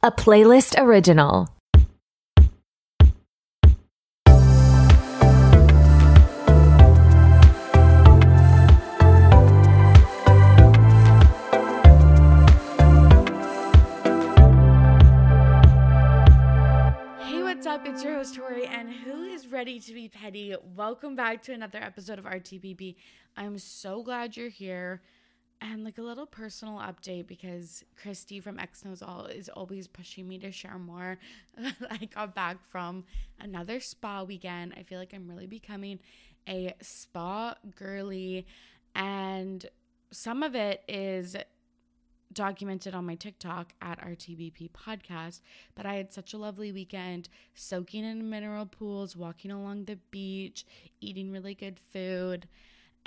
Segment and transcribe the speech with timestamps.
[0.00, 1.48] a playlist original.
[17.20, 17.84] Hey, what's up?
[17.84, 20.54] It's your host Tori, and who is ready to be petty?
[20.76, 22.94] Welcome back to another episode of RTBP.
[23.36, 25.02] I'm so glad you're here.
[25.60, 30.28] And like a little personal update because Christy from X Knows All is always pushing
[30.28, 31.18] me to share more.
[31.90, 33.04] I got back from
[33.40, 34.74] another spa weekend.
[34.76, 35.98] I feel like I'm really becoming
[36.48, 38.46] a spa girly,
[38.94, 39.66] and
[40.12, 41.36] some of it is
[42.32, 45.40] documented on my TikTok at RTBP podcast.
[45.74, 50.64] But I had such a lovely weekend soaking in mineral pools, walking along the beach,
[51.00, 52.46] eating really good food,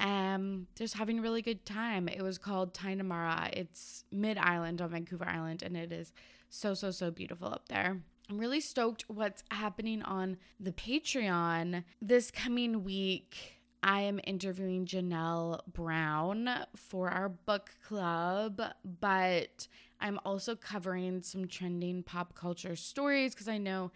[0.01, 2.09] um, just having a really good time.
[2.09, 3.51] It was called Tigh-Na-Mara.
[3.53, 6.11] It's mid island on Vancouver Island, and it is
[6.49, 8.01] so, so, so beautiful up there.
[8.29, 13.59] I'm really stoked what's happening on the Patreon this coming week.
[13.84, 18.61] I am interviewing Janelle Brown for our book club,
[18.99, 19.67] but
[19.99, 23.91] I'm also covering some trending pop culture stories because I know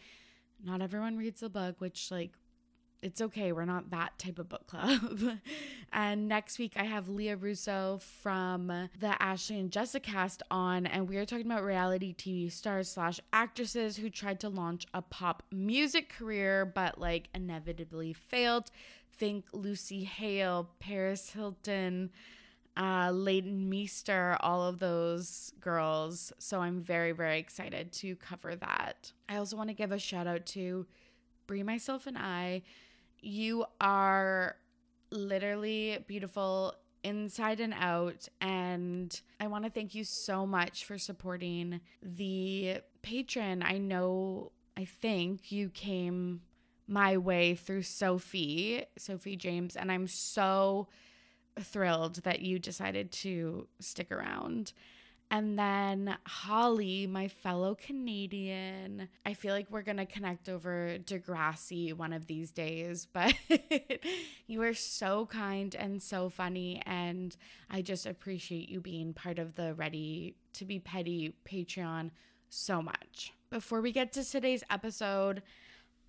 [0.63, 2.31] not everyone reads the book, which, like,
[3.05, 3.51] it's okay.
[3.51, 5.37] We're not that type of book club.
[5.93, 11.07] and next week, I have Leah Russo from the Ashley and Jessica cast on, and
[11.07, 15.43] we are talking about reality TV stars slash actresses who tried to launch a pop
[15.51, 18.71] music career but like inevitably failed.
[19.13, 22.09] Think Lucy Hale, Paris Hilton,
[22.75, 26.33] uh, Leighton Meester, all of those girls.
[26.39, 29.11] So I'm very, very excited to cover that.
[29.29, 30.87] I also want to give a shout out to
[31.45, 32.63] Brie, myself, and I.
[33.27, 34.55] You are
[35.09, 38.27] literally beautiful inside and out.
[38.39, 43.63] And I want to thank you so much for supporting the Patreon.
[43.65, 46.41] I know, I think you came
[46.87, 50.87] my way through Sophie, Sophie James, and I'm so
[51.59, 54.71] thrilled that you decided to stick around.
[55.35, 59.09] And then Holly, my fellow Canadian.
[59.25, 63.33] I feel like we're going to connect over Degrassi one of these days, but
[64.47, 66.81] you are so kind and so funny.
[66.85, 67.35] And
[67.69, 72.11] I just appreciate you being part of the Ready to Be Petty Patreon
[72.49, 73.33] so much.
[73.49, 75.41] Before we get to today's episode,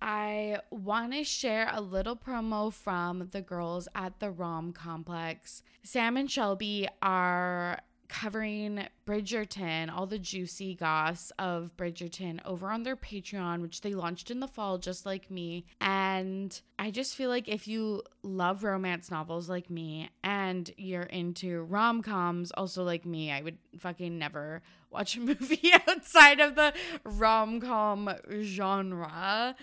[0.01, 5.63] I want to share a little promo from the girls at the ROM Complex.
[5.83, 12.95] Sam and Shelby are covering Bridgerton, all the juicy goss of Bridgerton over on their
[12.95, 15.65] Patreon, which they launched in the fall, just like me.
[15.81, 21.61] And I just feel like if you love romance novels like me and you're into
[21.63, 26.73] rom coms, also like me, I would fucking never watch a movie outside of the
[27.03, 28.09] rom com
[28.41, 29.55] genre.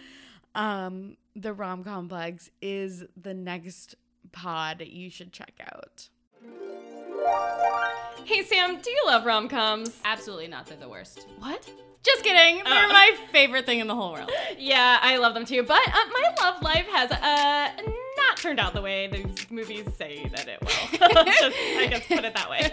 [0.54, 3.96] Um, the rom complex is the next
[4.32, 6.08] pod you should check out.
[8.24, 9.98] Hey Sam, do you love rom coms?
[10.04, 10.66] Absolutely not.
[10.66, 11.26] They're the worst.
[11.38, 11.70] What?
[12.04, 12.56] Just kidding.
[12.64, 12.92] They're Oh.
[12.92, 14.30] my favorite thing in the whole world.
[14.56, 17.70] Yeah, I love them too, but uh, my love life has uh
[18.16, 20.98] not turned out the way these movies say that it will.
[21.24, 22.70] Just, I guess, put it that way.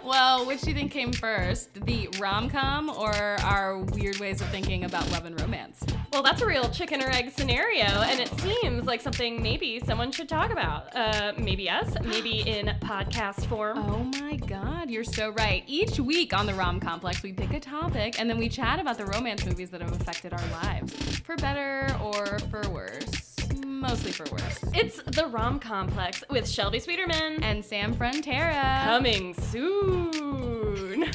[0.04, 1.72] well, which do you think came first?
[1.86, 3.12] The rom com or
[3.44, 5.84] our weird ways of thinking about love and romance?
[6.12, 10.10] Well, that's a real chicken or egg scenario, and it seems like something maybe someone
[10.10, 10.94] should talk about.
[10.94, 13.78] Uh, maybe us, maybe in podcast form.
[13.78, 15.62] Oh my god, you're so right.
[15.68, 18.98] Each week on the Rom Complex, we pick a topic and then we chat about
[18.98, 21.18] the romance movies that have affected our lives.
[21.20, 23.36] For better or for worse.
[23.66, 24.58] Mostly for worse.
[24.74, 28.84] It's the Rom Complex with Shelby Sweeterman And Sam Frontera.
[28.84, 31.10] coming soon.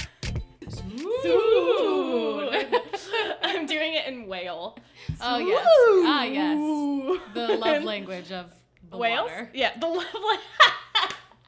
[1.21, 2.59] Soon.
[3.43, 4.77] I'm doing it in whale.
[5.21, 5.65] Oh, yes.
[6.05, 6.57] Ah, yes.
[7.33, 8.51] The love language of
[8.89, 9.29] the Whales?
[9.29, 9.49] water.
[9.53, 10.05] Yeah, the love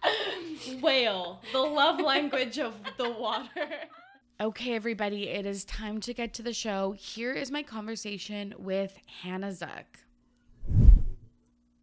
[0.04, 0.82] language.
[0.84, 1.42] Whale.
[1.52, 3.50] The love language of the water.
[4.40, 6.92] Okay, everybody, it is time to get to the show.
[6.92, 9.86] Here is my conversation with Hannah Zuck.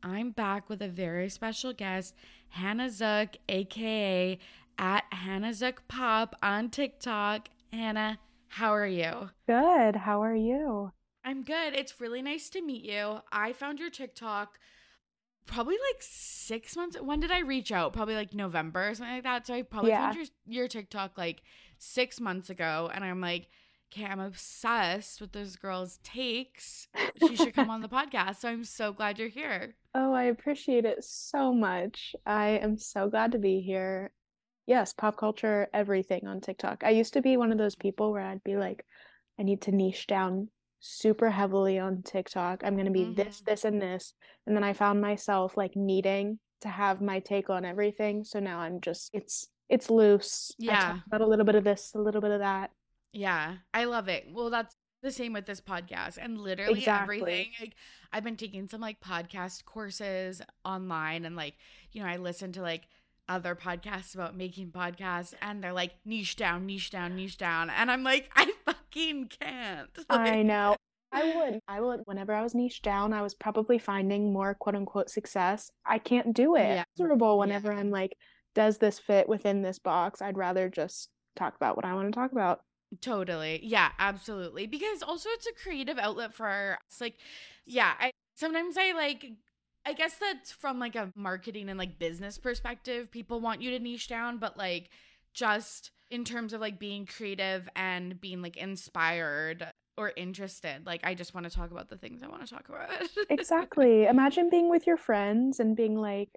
[0.05, 2.15] I'm back with a very special guest,
[2.51, 4.39] Hannah Zuck, aka
[4.79, 7.49] at Hannah Zuck Pop on TikTok.
[7.73, 9.31] Hannah, how are you?
[9.49, 9.97] Good.
[9.97, 10.93] How are you?
[11.25, 11.75] I'm good.
[11.75, 13.19] It's really nice to meet you.
[13.33, 14.61] I found your TikTok
[15.47, 16.97] probably like six months.
[17.01, 17.93] When did I reach out?
[17.93, 19.47] Probably like November or something like that.
[19.47, 20.05] So I probably Yeah.
[20.13, 21.43] found your, your TikTok like
[21.79, 22.91] six months ago.
[22.95, 23.49] And I'm like,
[23.93, 26.89] okay, I'm obsessed with this girl's takes.
[27.27, 28.37] She should come on the podcast.
[28.37, 29.75] So I'm so glad you're here.
[29.95, 32.17] Oh, I appreciate it so much.
[32.27, 34.13] I am so glad to be here.
[34.67, 36.83] Yes, pop culture, everything on TikTok.
[36.85, 38.85] I used to be one of those people where I'd be like,
[39.39, 40.49] I need to niche down
[40.81, 42.63] super heavily on TikTok.
[42.65, 43.45] I'm going to be this, Mhm.
[43.47, 44.15] this, and this.
[44.47, 48.25] And then I found myself like needing to have my take on everything.
[48.25, 50.53] So now I'm just, it's, it's loose.
[50.59, 50.99] Yeah.
[51.07, 52.71] about a little bit of this, a little bit of that.
[53.13, 54.27] Yeah, I love it.
[54.33, 57.19] Well, that's the same with this podcast and literally Exactly.
[57.21, 57.47] everything.
[57.61, 57.75] Like
[58.13, 61.55] I've been taking some like podcast courses online and like,
[61.93, 62.89] you know, I listen to like
[63.29, 67.71] other podcasts about making podcasts and they're like niche down, niche down, niche down.
[67.71, 69.91] And I'm like, I fucking can't.
[70.11, 70.77] I know.
[71.13, 71.61] I would.
[71.69, 72.01] I would.
[72.07, 75.71] Whenever I was niche down, I was probably finding more quote unquote success.
[75.87, 76.61] I can't do it.
[76.65, 76.81] Yeah.
[76.81, 77.79] It's miserable whenever Yeah.
[77.79, 78.17] I'm like,
[78.55, 80.23] does this fit within this box?
[80.23, 82.61] I'd rather just talk about what I want to talk about.
[83.01, 83.61] Totally.
[83.63, 84.67] Yeah, absolutely.
[84.67, 87.01] Because also it's a creative outlet for us.
[87.01, 87.17] Like,
[87.67, 89.33] yeah, I sometimes I like
[89.87, 93.11] I guess that's from like a marketing and like business perspective.
[93.11, 94.91] People want you to niche down, but like
[95.35, 99.67] just in terms of like being creative and being like inspired
[99.97, 102.69] or interested, like I just want to talk about the things I want to talk
[102.69, 102.91] about.
[103.31, 104.05] Exactly.
[104.05, 106.31] Imagine being with your friends and being like,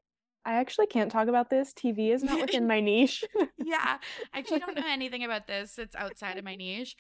[0.48, 1.74] I actually can't talk about this.
[1.74, 3.26] TV is not within my niche.
[3.58, 3.98] yeah.
[4.34, 5.78] I actually don't know anything about this.
[5.78, 6.96] It's outside of my niche.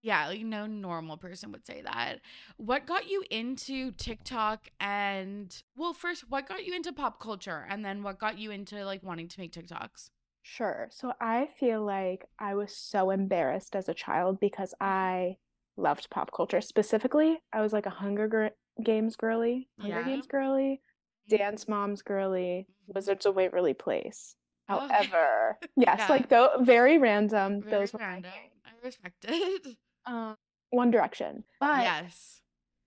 [0.00, 2.20] Yeah, like no normal person would say that.
[2.56, 7.84] What got you into TikTok and well, first, what got you into pop culture and
[7.84, 10.10] then what got you into like wanting to make TikToks?
[10.42, 10.88] Sure.
[10.92, 14.88] So I feel like I was so embarrassed as a child because mm-hmm.
[14.88, 15.36] I
[15.76, 16.60] loved pop culture.
[16.60, 18.52] Specifically, I was like a Hunger
[18.82, 20.06] Games girly, Hunger Yeah.
[20.06, 20.80] Games girly,
[21.28, 24.36] Dance Moms girly, Wizards of Waverly Place.
[24.70, 25.06] Okay.
[25.06, 26.08] However, yes, Yeah.
[26.08, 27.62] like though very random.
[27.62, 28.32] Very those were random.
[28.64, 29.76] I respect it.
[30.06, 30.36] Um,
[30.70, 31.44] One Direction.
[31.60, 32.40] But yes.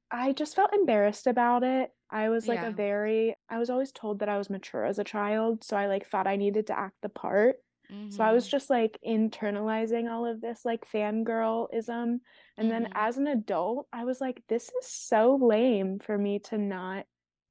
[0.09, 1.91] I just felt embarrassed about it.
[2.09, 2.69] I was like Yeah.
[2.69, 5.87] a very, I was always told that I was mature as a child, so I
[5.87, 7.57] like thought I needed to act the part.
[8.09, 8.49] So I was Mhm.
[8.49, 12.21] just like internalizing all of this like fangirlism.
[12.57, 12.91] And then Mhm.
[12.93, 17.05] as an adult, I was like, this is so lame for me to not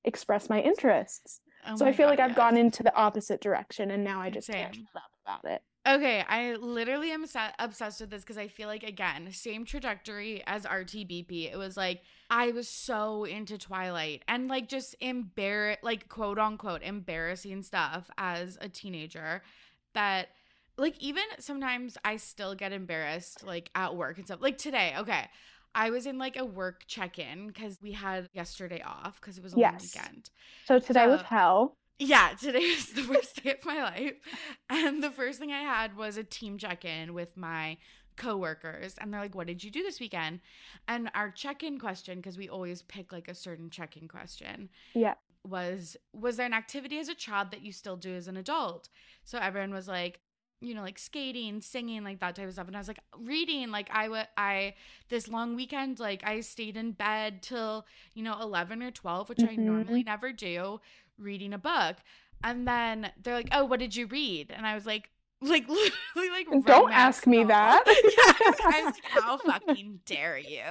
[0.05, 1.41] express my interests.
[1.67, 4.31] Oh so I feel God, like I've gone into the opposite direction and now I
[4.31, 5.62] just can't shut up about it.
[5.87, 7.25] Okay, I literally am
[7.58, 11.50] obsessed with this because I feel like again, same trajectory as RTBP.
[11.50, 16.82] It was like I was so into Twilight and like just embarrass, like quote unquote
[16.82, 19.43] embarrassing stuff as a teenager.
[19.94, 20.29] That
[20.76, 24.41] like even sometimes I still get embarrassed like at work and stuff.
[24.43, 25.29] Like today, okay,
[25.75, 29.43] I was in like a work check in because we had yesterday off because it
[29.43, 29.82] was a long Yes.
[29.82, 30.31] weekend.
[30.67, 31.76] So today was hell.
[31.99, 34.14] Yeah, today was the worst day of my life.
[34.69, 37.76] And the first thing I had was a team check in with my
[38.17, 38.96] coworkers.
[38.99, 40.40] And they're like, What did you do this weekend?
[40.88, 44.70] And our check in question, because we always pick like a certain check in question,
[44.94, 45.14] Yeah.
[45.46, 48.88] was Was there an activity as a child that you still do as an adult?
[49.25, 50.20] So everyone was like,
[50.61, 52.67] you know, like skating, singing, like that type of stuff.
[52.67, 54.75] And I was like, reading, like I would, I,
[55.09, 59.45] this long weekend, like I stayed in bed till, you know, 11 or 12, which
[59.45, 59.65] I Mhm.
[59.67, 60.81] normally never do,
[61.19, 61.97] reading a book.
[62.43, 64.51] And then they're like, oh, what did you read?
[64.51, 65.11] And I was like,
[65.43, 67.85] like literally like Don't ask me that.
[67.87, 70.63] yeah, like, how fucking dare you?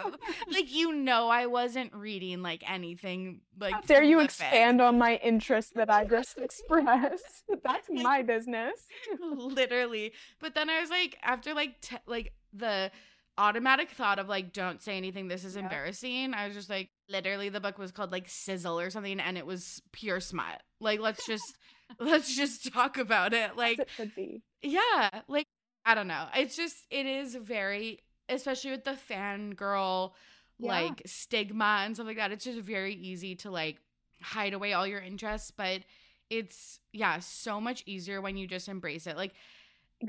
[0.52, 5.16] Like you know I wasn't reading like anything like How dare you expand on my
[5.24, 7.44] interest that I just expressed?
[7.64, 8.74] That's my business.
[9.22, 12.92] literally but then i was like after like t- like the
[13.38, 15.64] automatic thought of like don't say anything this is Yeah.
[15.64, 19.38] embarrassing i was just like literally the book was called like sizzle or something and
[19.38, 21.56] it was pure smut like let's just
[22.00, 24.42] let's just talk about it like it should be.
[24.62, 25.46] Yeah like
[25.86, 30.12] i don't know it's just it is very especially with the fangirl
[30.60, 30.72] Yeah.
[30.72, 33.78] like stigma and stuff like that it's just very easy to like
[34.22, 35.82] hide away all your interests but
[36.30, 39.34] it's yeah so much easier when you just embrace it like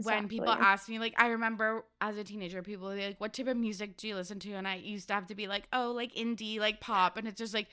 [0.03, 3.57] when people ask me like i remember as a teenager people like what type of
[3.57, 6.15] music do you listen to and i used to have to be like oh like
[6.15, 7.67] indie like pop and it's just like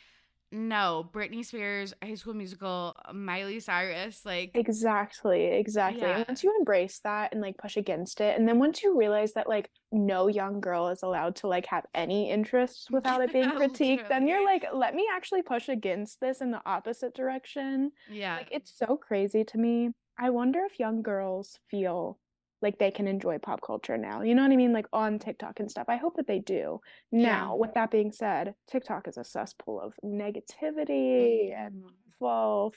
[0.52, 6.02] no britney spears high school musical miley cyrus like Exactly, exactly.
[6.02, 6.18] Yeah.
[6.18, 9.34] And once you embrace that and like push against it, and then once you realize
[9.34, 13.52] that like no young girl is allowed to like have any interests without it being
[13.52, 17.92] critiqued, then you're like, let me actually push against this in the opposite direction.
[18.08, 19.92] yeah Like it's so crazy to me.
[20.18, 22.20] I wonder if young girls feel
[22.62, 24.22] like they can enjoy pop culture now.
[24.22, 24.74] You know what I mean?
[24.74, 25.86] Like on TikTok and stuff.
[25.90, 26.80] I hope that they do.
[27.12, 31.92] Now, with that being said, TikTok is a cesspool of negativity and Mm.
[32.20, 32.74] awful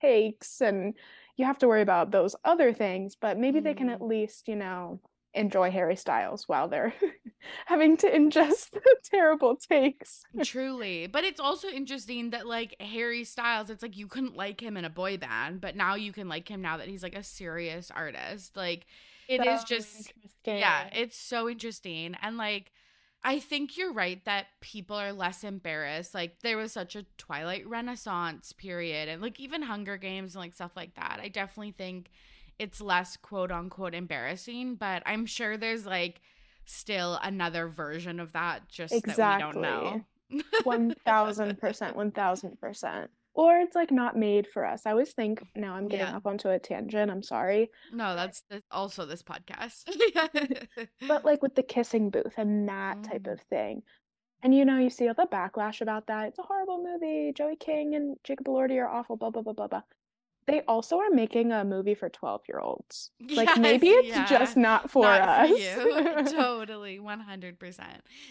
[0.00, 0.94] takes and
[1.36, 4.08] you have to worry about those other things, but maybe they can at Mhm.
[4.08, 5.00] least, you know,
[5.34, 6.92] enjoy Harry Styles while they're
[7.66, 10.22] having to ingest the terrible takes.
[10.42, 11.06] Truly.
[11.06, 14.84] But it's also interesting that like Harry Styles, it's like you couldn't like him in
[14.84, 17.90] a boy band, but now you can like him now that he's like a serious
[17.90, 18.56] artist.
[18.56, 18.86] Like
[19.30, 20.12] it is So just
[20.52, 22.16] yeah, it's so interesting.
[22.22, 22.72] And like
[23.24, 26.14] I think you're right that people are less embarrassed.
[26.14, 30.54] Like there was such a Twilight Renaissance period and like even Hunger Games and like
[30.54, 31.20] stuff like that.
[31.22, 32.10] I definitely think
[32.58, 36.20] it's less quote unquote embarrassing, but I'm sure there's like
[36.66, 39.36] still another version of that just that we Exactly.
[39.36, 40.04] don't know.
[40.64, 43.08] 1000%, 1000%.
[43.34, 44.86] Or it's like not made for us.
[44.86, 46.16] I always think, now I'm getting Yeah.
[46.16, 47.70] up onto a tangent, I'm sorry.
[47.92, 49.84] No, that's the, also this podcast.
[51.06, 53.32] But like with the kissing booth and that type Mm.
[53.32, 53.82] of thing.
[54.42, 56.28] And you know, you see all the backlash about that.
[56.28, 57.32] It's a horrible movie.
[57.34, 59.82] Joey King and Jacob Elordi are awful, blah, blah, blah, blah, blah.
[60.50, 63.12] They also are making a movie for 12 year olds.
[63.30, 64.26] Like maybe it's yeah.
[64.26, 65.50] just not for Not us.
[65.50, 66.24] for you.
[66.36, 67.80] totally, 100%.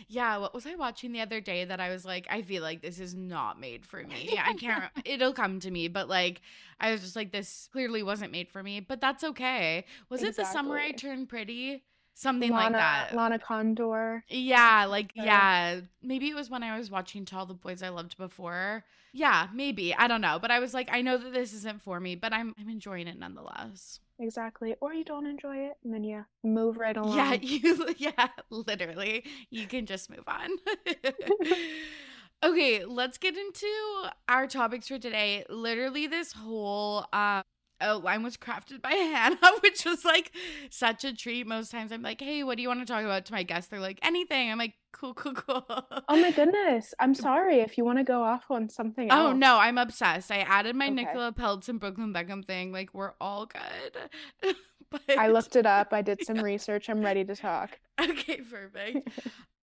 [0.10, 2.82] Yeah, what was I watching the other day that I was like, I feel like
[2.82, 4.38] this is not made for me.
[4.44, 6.42] I can't, it'll come to me, but like,
[6.80, 9.86] I was just like, this clearly wasn't made for me, but that's okay.
[10.10, 11.84] Was it The Summer I Turned Pretty?
[12.20, 13.16] Something Lana, like that.
[13.16, 14.26] Lana Condor.
[14.28, 15.80] Yeah, like yeah.
[16.04, 18.84] Maybe it was when I was watching To All the Boys I Loved Before.
[19.14, 19.96] Yeah, maybe.
[19.96, 20.38] I don't know.
[20.38, 23.08] But I was like, I know that this isn't for me, but I'm I'm enjoying
[23.08, 24.02] it nonetheless.
[24.20, 24.76] Exactly.
[24.82, 27.16] Or you don't enjoy it and then you move right along.
[27.16, 29.24] Yeah, you yeah, literally.
[29.50, 30.50] You can just move on.
[32.44, 35.46] okay, let's get into our topics for today.
[35.48, 37.44] Literally this whole um
[37.82, 40.32] outline was crafted by Hannah, which was like
[40.70, 41.48] such a treat.
[41.48, 43.70] Most times I'm like, hey, what do you want to talk about to my guests?
[43.70, 44.52] They're like, anything.
[44.52, 45.66] I'm like, cool, cool, cool.
[45.68, 46.94] Oh my goodness.
[47.00, 49.38] I'm sorry if you want to go off on something Oh else.
[49.38, 50.32] no, I'm obsessed.
[50.32, 50.94] I added my Okay.
[50.96, 52.72] Nicola Peltz and Brooklyn Beckham thing.
[52.72, 54.56] Like we're all good.
[54.92, 55.94] but I looked it up.
[55.94, 56.90] I did some research.
[56.90, 57.80] I'm ready to talk.
[58.02, 59.10] Okay, perfect.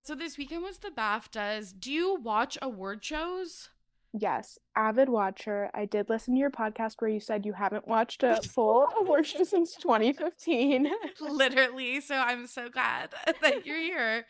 [0.04, 1.74] so this weekend was the BAFTAs.
[1.80, 3.70] Do you watch award shows?
[4.18, 5.70] Yes, avid watcher.
[5.74, 9.26] I did listen to your podcast where you said you haven't watched a full award
[9.26, 10.88] show since 2015.
[11.20, 12.00] Literally.
[12.00, 13.10] So I'm so glad
[13.42, 14.26] that you're here.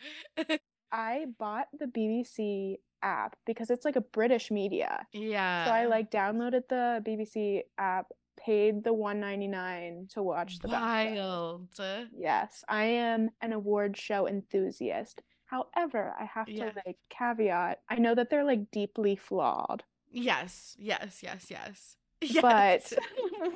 [0.91, 5.07] I bought the BBC app because it's like a British media.
[5.13, 5.67] yeah.
[5.67, 8.07] So I like downloaded the BBC app,
[8.39, 11.69] paid the 1.99 to watch the wild.
[12.17, 15.23] Yes, I am an award show enthusiast.
[15.47, 16.73] However, I have to Yeah.
[16.85, 21.97] like caveat, I know that they're like deeply flawed, Yes, yes, yes, yes.
[22.41, 22.95] but Yes.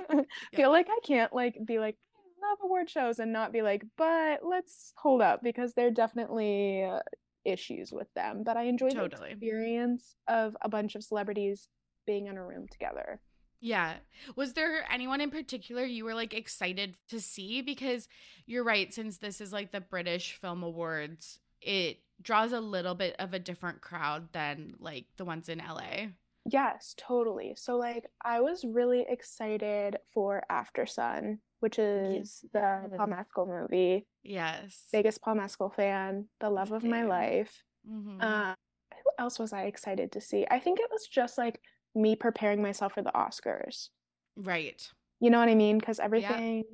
[0.11, 0.25] I
[0.57, 1.97] feel like I can't like be like
[2.43, 6.85] love award shows and not be like, but let's hold up because there are definitely
[6.85, 7.01] uh,
[7.45, 8.43] issues with them.
[8.45, 9.29] But I enjoyed Totally.
[9.29, 11.69] the experience of a bunch of celebrities
[12.07, 13.21] being in a room together.
[13.61, 13.95] Yeah.
[14.37, 17.61] Was there anyone in particular you were like excited to see?
[17.63, 18.09] Because
[18.47, 23.17] you're right, since this is like the British Film Awards, it draws a little bit
[23.19, 26.09] of a different crowd than like the ones in LA.
[26.47, 27.55] Yes, totally.
[27.57, 33.17] So like I was really excited for Aftersun, which is the Paul Yes.
[33.17, 34.07] Mescal movie.
[34.23, 34.89] Yes.
[34.93, 37.63] Biggest Paul Mescal fan, the love of my life.
[37.89, 38.23] Mhm.
[38.23, 38.55] Uh,
[38.95, 40.47] who else was I excited to see?
[40.51, 41.61] I think it was just like
[41.95, 43.91] me preparing myself for the Oscars.
[44.37, 44.91] right.
[45.21, 45.79] You know what I mean?
[45.79, 46.65] Because everything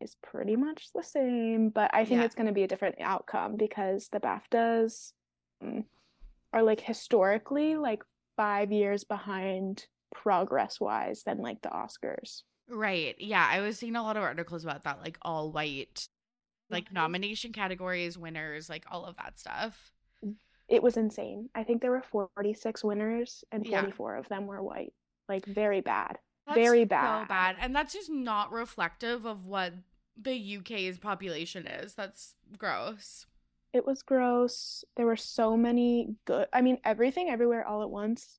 [0.00, 2.24] is pretty much the same, but I think Yeah.
[2.24, 5.12] it's going to be a different outcome because the BAFTAs
[5.62, 5.84] mm,
[6.52, 8.04] are like historically like
[8.36, 12.42] five years behind progress wise than like the Oscars.
[12.68, 13.16] Right.
[13.18, 13.46] Yeah.
[13.50, 16.08] I was seeing a lot of articles about that, like all white,
[16.70, 19.90] like nomination categories, winners, like all of that stuff.
[20.68, 21.48] It was insane.
[21.54, 23.80] I think there were 46 winners and Yeah.
[23.80, 24.92] 44 of them were white.
[25.28, 26.18] Like very bad.
[26.46, 27.28] That's Very So bad.
[27.28, 27.56] bad.
[27.60, 29.72] And that's just not reflective of what
[30.20, 31.94] the UK's population is.
[31.94, 33.26] That's gross.
[33.72, 34.84] It was gross.
[34.96, 36.46] There were so many good.
[36.52, 38.38] I mean, everything everywhere all at once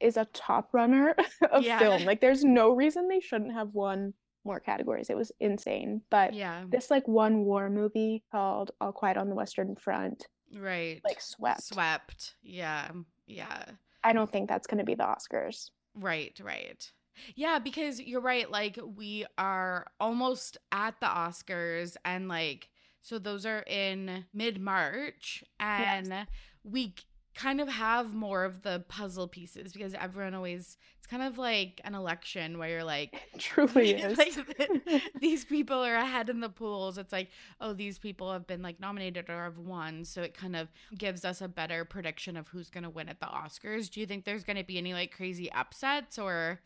[0.00, 1.14] is a top runner
[1.52, 1.78] of Yeah.
[1.78, 2.04] film.
[2.04, 4.12] Like there's no reason they shouldn't have won
[4.44, 5.08] more categories.
[5.10, 6.02] It was insane.
[6.10, 6.64] But Yeah.
[6.68, 11.00] this like one war movie called All Quiet on the Western Front Right.
[11.04, 11.62] like swept.
[11.62, 12.34] Swept.
[12.42, 12.90] Yeah.
[13.26, 13.64] Yeah.
[14.02, 15.70] I don't think that's going to be the Oscars.
[15.94, 16.90] Right, right.
[17.34, 18.50] Yeah, because you're right.
[18.50, 22.68] Like, we are almost at the Oscars, and like,
[23.02, 26.26] so those are in mid March, and
[26.64, 26.94] we
[27.34, 31.80] kind of have more of the puzzle pieces because everyone always, it's kind of like
[31.84, 34.18] an election where you're like, It truly is.
[34.18, 36.98] like, th- these people are ahead in the polls.
[36.98, 37.28] It's like,
[37.60, 40.04] oh, these people have been like nominated or have won.
[40.04, 43.20] So it kind of gives us a better prediction of who's going to win at
[43.20, 43.88] the Oscars.
[43.90, 46.60] Do you think there's going to be any like crazy upsets or?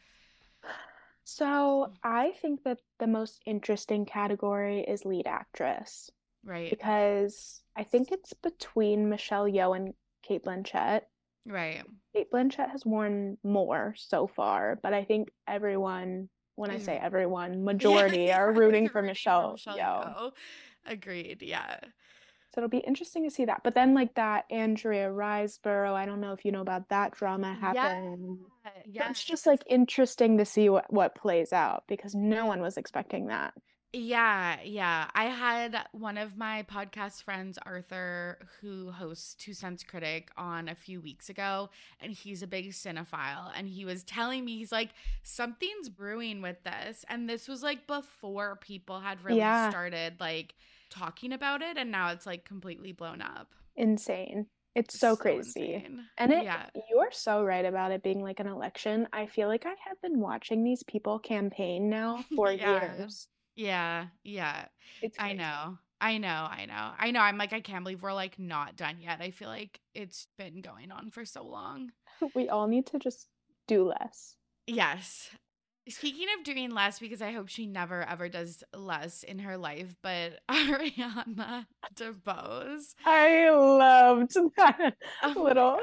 [1.25, 1.95] So mm.
[2.03, 6.11] I think that the most interesting category is lead actress
[6.45, 11.03] Right, because I think it's between Michelle Yeoh and Cate Blanchett.
[11.47, 11.83] right.
[12.15, 17.03] Cate Blanchett has won more so far, but I think everyone, when I say mm.
[17.03, 19.79] everyone, majority are rooting for Michelle Yeoh.
[19.79, 20.33] Yeoh.
[20.87, 21.41] Agreed.
[21.41, 21.79] Yeah.
[22.55, 23.63] So it'll be interesting to see that.
[23.65, 27.53] But then like that Andrea Riseborough, I don't know if you know about that drama
[27.53, 28.39] happened.
[28.87, 29.11] Yeah.
[29.11, 33.27] It's just like interesting to see what what plays out because no one was expecting
[33.27, 33.55] that.
[33.93, 35.09] Yeah, yeah.
[35.15, 40.75] I had one of my podcast friends, Arthur, who hosts Two Cents Critic, on a
[40.75, 41.71] few weeks ago,
[42.01, 43.53] and he's a big cinephile.
[43.57, 44.91] And he was telling me, he's like,
[45.23, 47.05] something's brewing with this.
[47.09, 49.71] And this was like before people had really Yeah.
[49.71, 50.57] started like
[50.95, 53.49] talking about it, and now it's like completely blown up.
[53.77, 54.47] Insane.
[54.75, 55.75] It's so, crazy.
[55.75, 56.05] insane.
[56.19, 56.67] And it yeah.
[56.91, 59.07] you're so right about it being like an election.
[59.13, 62.97] I feel like I have been watching these people campaign now for Yeah.
[62.97, 63.29] years.
[63.57, 64.67] Yeah, yeah.
[65.01, 65.79] It's I know.
[66.01, 66.49] I know.
[66.51, 66.91] I know.
[66.99, 67.21] I know.
[67.21, 69.21] I'm like, I can't believe we're like not done yet.
[69.21, 71.93] I feel like it's been going on for so long.
[72.35, 73.29] We all need to just
[73.67, 74.37] do less.
[74.67, 75.31] Yes.
[75.87, 79.95] Speaking of doing less, because I hope she never ever does less in her life,
[80.03, 82.95] but Ariana DeBose.
[83.05, 85.79] I loved that Oh little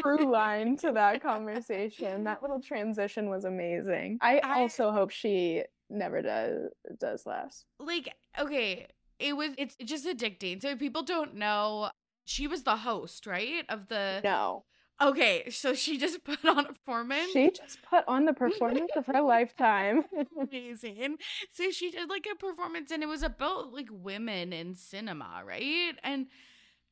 [0.00, 2.24] through line to that conversation.
[2.24, 4.18] That little transition was amazing.
[4.20, 7.64] I, I- also hope she never does does less.
[7.78, 8.86] like, okay,
[9.18, 10.60] it was, it's just addicting.
[10.62, 11.90] So people don't know,
[12.24, 13.64] she was the host, right?
[13.68, 14.64] Of the, No.
[15.00, 17.32] Okay, so she just put on a performance.
[17.32, 20.04] She just put on the performance of her lifetime.
[20.40, 21.18] amazing.
[21.52, 25.94] So she did like a performance and it was about like women in cinema, right?
[26.02, 26.26] And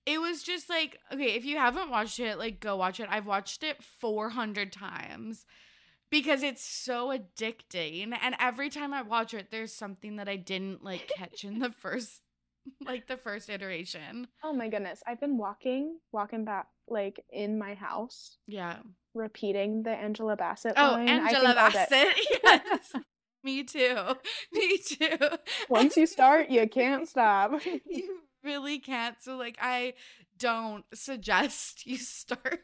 [0.04, 3.08] it was just like, okay, if you haven't watched it, like go watch it.
[3.10, 5.46] I've watched it 400 times
[6.10, 8.16] because it's so addicting.
[8.20, 11.70] And every time I watch it, there's something that I didn't like catch in the
[11.80, 12.22] first
[12.84, 14.28] like the first iteration.
[14.42, 15.02] Oh my goodness.
[15.06, 18.78] I've been walking, walking back like in my house, Yeah.
[19.14, 21.08] repeating the Angela Bassett Oh, line.
[21.08, 21.86] Angela think all day.
[21.90, 22.14] Bassett.
[22.44, 22.92] Yes.
[23.44, 23.96] Me too.
[24.52, 25.18] Me too.
[25.68, 27.60] Once you start, you can't stop.
[27.64, 29.16] you really can't.
[29.20, 29.94] So like I
[30.38, 32.60] don't suggest you start.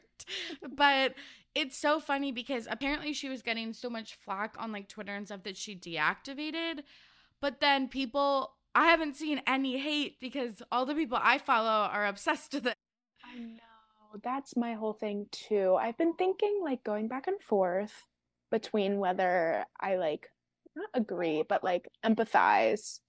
[0.76, 1.14] But
[1.54, 5.26] it's so funny because apparently she was getting so much flack on like Twitter and
[5.26, 6.80] stuff that she deactivated.
[7.40, 12.06] But then people I haven't seen any hate because all the people I follow are
[12.06, 12.76] obsessed with it.
[13.24, 13.58] I know.
[14.22, 15.76] That's my whole thing too.
[15.78, 18.06] I've been thinking like going back and forth
[18.50, 20.30] between whether I like
[20.74, 23.00] not agree, but like empathize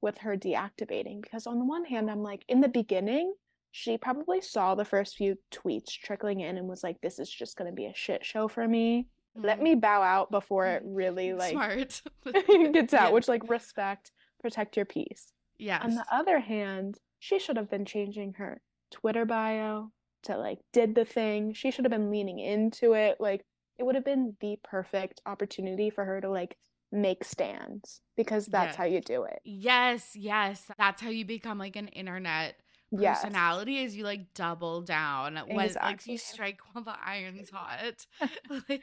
[0.00, 3.34] with her deactivating because on the one hand, I'm like in the beginning,
[3.72, 7.56] she probably saw the first few tweets trickling in and was like, this is just
[7.56, 9.08] going to be a shit show for me.
[9.34, 12.02] Let Mm, me bow out before it really like smart.
[12.72, 13.08] gets out, Yeah.
[13.10, 15.32] which like respect, protect your peace.
[15.58, 15.82] Yes.
[15.84, 19.90] On the other hand, she should have been changing her Twitter bio
[20.26, 21.52] to like did the thing.
[21.54, 23.16] She should have been leaning into it.
[23.20, 23.44] Like
[23.78, 26.56] it would have been the perfect opportunity for her to like
[26.92, 28.78] make stands because that's Yeah.
[28.78, 29.40] how you do it.
[29.44, 30.64] Yes, yes.
[30.78, 32.56] That's how you become like an internet
[32.92, 33.18] Yes.
[33.22, 38.06] personality is you like double down when like you strike while the iron's hot.
[38.68, 38.82] Like-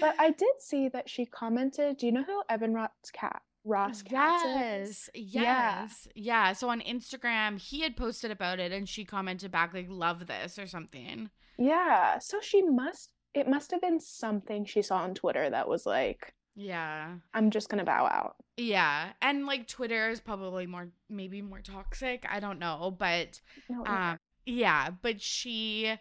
[0.00, 4.02] But I did see that she commented, do you know who Evan Ross Cat Ross
[4.02, 5.10] Katz is?
[5.14, 5.42] yes, Yeah.
[5.82, 6.52] yes, yeah.
[6.52, 10.58] So on Instagram, he had posted about it, and she commented back like "love this"
[10.58, 11.30] or something.
[11.58, 12.18] Yeah.
[12.18, 16.32] So she must it must have been something she saw on Twitter that was like,
[16.54, 18.36] Yeah, I'm just gonna bow out.
[18.56, 22.24] yeah, and like Twitter is probably more, maybe more toxic.
[22.30, 25.92] I don't know, but No, Um, yeah, but she,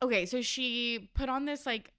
[0.00, 1.92] okay, so she put on this like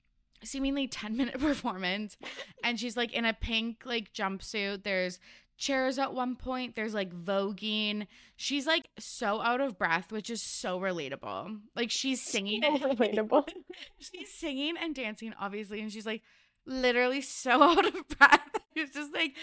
[0.44, 2.18] seemingly 10 minute performance
[2.64, 4.84] and she's like in a pink like jumpsuit.
[4.84, 5.20] There's
[5.58, 8.08] chairs at one point, there's like voguing.
[8.36, 11.60] She's like so out of breath, which is so relatable.
[11.76, 13.50] Like she's singing, So relatable.
[14.00, 16.24] she's singing and dancing, obviously, and she's like
[16.66, 18.48] literally so out of breath.
[18.76, 19.34] It's just like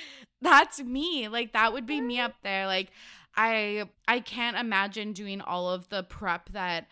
[0.40, 1.28] that's me.
[1.28, 2.66] Like that would be me up there.
[2.66, 2.90] Like
[3.36, 6.86] I I can't imagine doing all of the prep that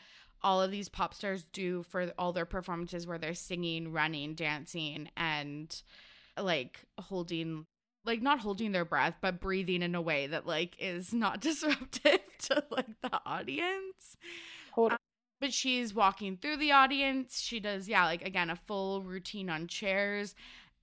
[0.44, 5.08] all of these pop stars do for all their performances where they're singing, running, dancing
[5.16, 5.82] and
[6.38, 7.64] like holding
[8.04, 12.20] like not holding their breath but breathing in a way that like is not disruptive
[12.38, 14.16] to like the audience.
[14.72, 14.92] Hold
[15.40, 17.40] but she's walking through the audience.
[17.40, 20.34] She does yeah like again a full routine on chairs.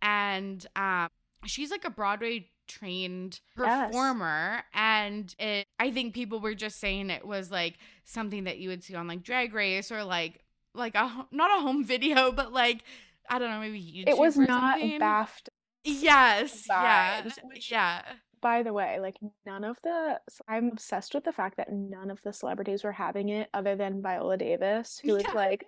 [0.01, 1.09] And um
[1.45, 3.87] she's like a broadway trained Yes.
[3.87, 8.69] performer and it i think people were just saying it was like something that you
[8.69, 10.39] would see on like drag race or like
[10.73, 12.83] like a not a home video but like
[13.29, 14.99] i don't know maybe YouTube it was not something.
[14.99, 15.49] baffed
[15.83, 18.01] yes yeah which- yeah
[18.41, 22.19] by the way, like none of the I'm obsessed with the fact that none of
[22.23, 25.31] the celebrities were having it other than Viola Davis, who Yeah.
[25.35, 25.63] like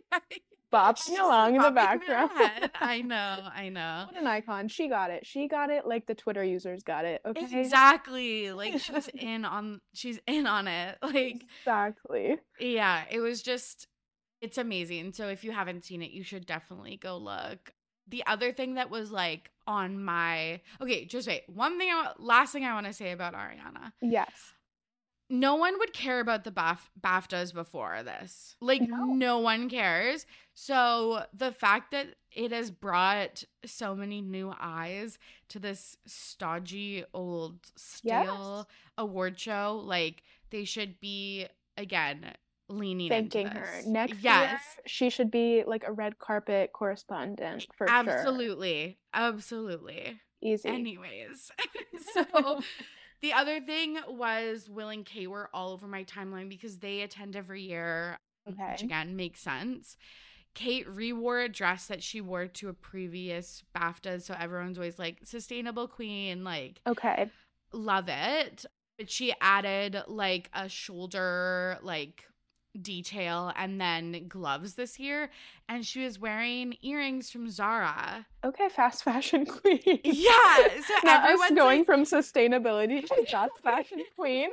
[0.73, 2.31] bopping along in the background.
[2.75, 4.05] I know, I know.
[4.11, 4.67] What an icon.
[4.67, 5.25] She got it.
[5.25, 7.21] She got it like the Twitter users got it.
[7.25, 7.47] Okay.
[7.59, 8.51] Exactly.
[8.51, 10.97] Like she's in on she's in on it.
[11.01, 12.37] Like Exactly.
[12.59, 13.87] yeah, it was just
[14.41, 15.13] it's amazing.
[15.13, 17.73] So if you haven't seen it, you should definitely go look.
[18.07, 21.43] The other thing that was like on my Okay, just wait.
[21.47, 23.93] One thing I, last thing I want to say about Ariana.
[24.01, 24.31] Yes.
[25.33, 28.55] No one would care about the BAF- BAFTAs before this.
[28.61, 29.05] Like No.
[29.05, 30.27] no one cares.
[30.53, 35.17] So the fact that it has brought so many new eyes
[35.49, 42.35] to this stodgy old stale award show, like they should be again
[42.69, 43.81] leaning Thanking into her.
[43.87, 44.51] Next yes.
[44.51, 47.95] year, she should be like a red carpet correspondent for sure.
[47.95, 48.99] Absolutely.
[49.15, 50.19] Absolutely.
[50.43, 50.69] Easy.
[50.69, 51.51] Anyways,
[52.13, 52.61] so
[53.23, 57.35] the other thing was Will and Kay were all over my timeline because they attend
[57.35, 58.71] every year, okay.
[58.73, 59.97] which again makes sense.
[60.53, 65.19] Kate rewore a dress that she wore to a previous BAFTA, so everyone's always like
[65.23, 67.31] sustainable queen, like Okay.
[67.71, 68.65] love it.
[68.99, 72.25] But she added like a shoulder like
[72.81, 75.29] detail and then gloves this year,
[75.69, 78.25] and she was wearing earrings from Zara.
[78.43, 79.79] Okay, fast fashion queen.
[80.03, 84.49] Yeah, so Not everyone's going like- from sustainability to fast fashion queen.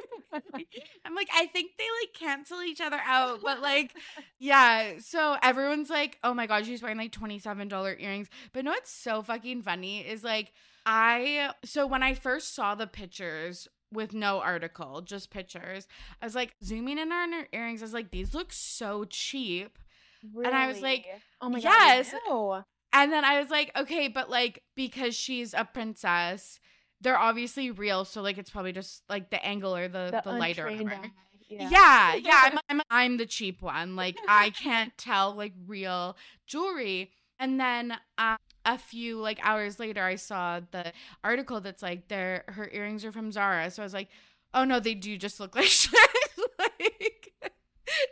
[1.04, 3.94] I'm like, I think they like cancel each other out, but like,
[4.38, 4.92] yeah.
[4.98, 8.28] So everyone's like, oh my god, she's wearing like twenty seven dollar earrings.
[8.52, 10.52] But no, what's so fucking funny is like,
[10.87, 15.88] I so when I first saw the pictures with no article, just pictures,
[16.20, 17.83] I was like zooming in on her earrings.
[17.83, 19.79] I was like, these look so cheap.
[20.22, 21.07] And I was like,
[21.40, 22.12] oh my yes.
[22.12, 22.64] god.
[22.92, 26.61] And then I was like, okay, but like because she's a princess,
[27.00, 28.05] they're obviously real.
[28.05, 31.05] So like it's probably just like the angle or the, the, light or untrained whatever.
[31.05, 32.40] eye, Yeah, yeah.
[32.44, 33.96] I'm, I'm I'm the cheap one.
[33.96, 37.12] Like I can't tell like real jewelry.
[37.38, 40.92] And then uh, a few like hours later, I saw the
[41.25, 43.70] article that's like their her earrings are from Zara.
[43.70, 44.09] So I was like,
[44.55, 45.70] oh no, they do just look like
[46.59, 47.33] like,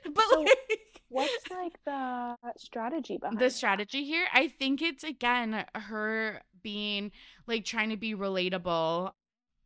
[0.05, 5.65] but So like What's like the strategy behind the strategy here, I think it's again
[5.75, 7.13] her being
[7.47, 9.13] like trying to be relatable.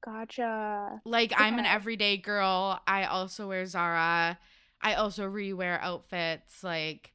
[0.05, 1.01] Gotcha.
[1.05, 2.81] Like I'm an everyday girl.
[2.87, 4.39] I also wear Zara.
[4.81, 6.63] I also rewear outfits.
[6.63, 7.12] Like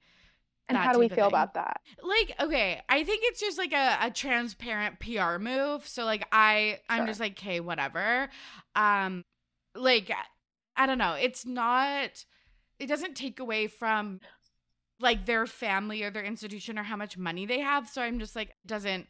[0.70, 1.82] And how do we feel about that?
[2.04, 6.80] like okay i think it's just like a, a transparent pr move so like i
[6.90, 7.08] i'm Sure.
[7.08, 8.30] just like okay whatever
[8.76, 9.24] um
[9.76, 10.12] like
[10.76, 12.26] i don't know it's not
[12.80, 14.20] it doesn't take away from
[15.00, 18.36] like their family or their institution or how much money they have so i'm just
[18.36, 19.08] like doesn't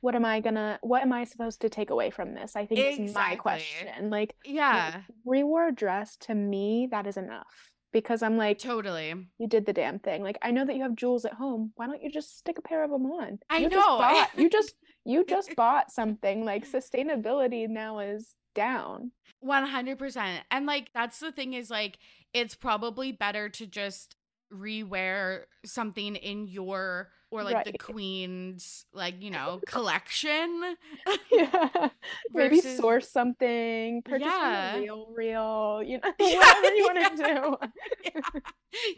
[0.00, 2.56] What am I gonna what am I supposed to take away from this?
[2.56, 4.08] I think it's my question.
[4.08, 7.69] Like yeah rewore a dress to me, that is enough.
[7.92, 10.22] Because I'm like, totally you did the damn thing.
[10.22, 11.72] Like I know that you have jewels at home.
[11.76, 13.38] Why don't you just stick a pair of them on?
[13.48, 13.76] I you know.
[13.76, 14.74] Just bought, you just
[15.04, 16.44] you just bought something.
[16.44, 19.12] Like sustainability now is down.
[19.44, 21.98] 100% and like that's the thing is like
[22.34, 24.16] it's probably better to just
[24.52, 30.76] rewear something in your or like the queen's like you know collection
[31.32, 31.88] yeah.
[32.32, 34.78] Maybe Versus- source something, purchase Yeah.
[34.78, 36.38] RealReal, you know, Yeah.
[36.38, 37.56] whatever you want to do.
[38.04, 38.40] Yeah.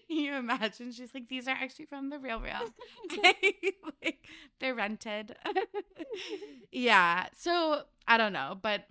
[0.08, 2.72] Can you imagine she's like these are actually from the RealReal
[4.02, 4.18] like
[4.60, 5.34] they're rented
[6.70, 8.84] yeah so i don't know but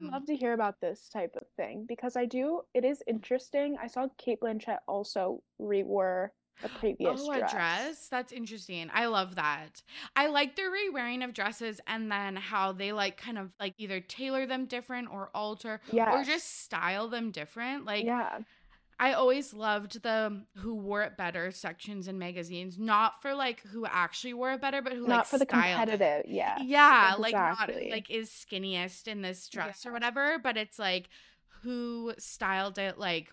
[0.00, 0.10] hmm.
[0.10, 2.62] love to hear about this type of thing because I do.
[2.74, 3.76] It is interesting.
[3.80, 6.32] I saw Cate Blanchett also rewore
[6.62, 7.52] a previous oh, dress.
[7.52, 8.08] a dress?
[8.08, 8.90] That's interesting.
[8.92, 9.82] I love that.
[10.16, 14.00] I like the re-wearing of dresses and then how they like kind of like either
[14.00, 16.08] tailor them different or alter Yes.
[16.12, 17.84] or just style them different.
[17.84, 18.40] Like yeah,
[19.00, 23.86] I always loved the who wore it better sections in magazines, not for like who
[23.86, 25.92] actually wore it better, but who not like for the styled it.
[25.92, 26.30] competitive.
[26.32, 31.08] Yeah, Yeah, like not like is skinniest in this dress or whatever, but it's like
[31.62, 33.32] who styled it like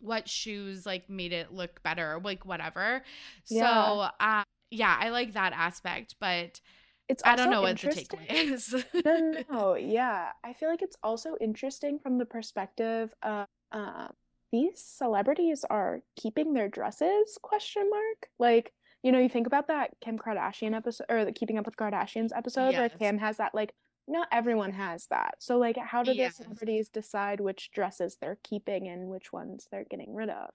[0.00, 3.02] what shoes like made it look better, like whatever.
[3.48, 3.84] Yeah.
[3.84, 6.60] So um yeah, I like that aspect, but
[7.08, 7.22] it's.
[7.24, 8.74] I don't know what the takeaway is.
[9.04, 10.30] no, no, yeah.
[10.44, 14.08] I feel like it's also interesting from the perspective of uh,
[14.52, 17.38] these celebrities are keeping their dresses?
[17.42, 18.28] Question mark.
[18.38, 21.76] Like, you know, you think about that Kim Kardashian episode or the Keeping Up with
[21.76, 23.54] Kardashians episode where Kim has that.
[23.54, 23.72] Like,
[24.08, 25.34] not everyone has that.
[25.38, 26.36] So, like, how do Yes.
[26.38, 30.50] the celebrities decide which dresses they're keeping and which ones they're getting rid of?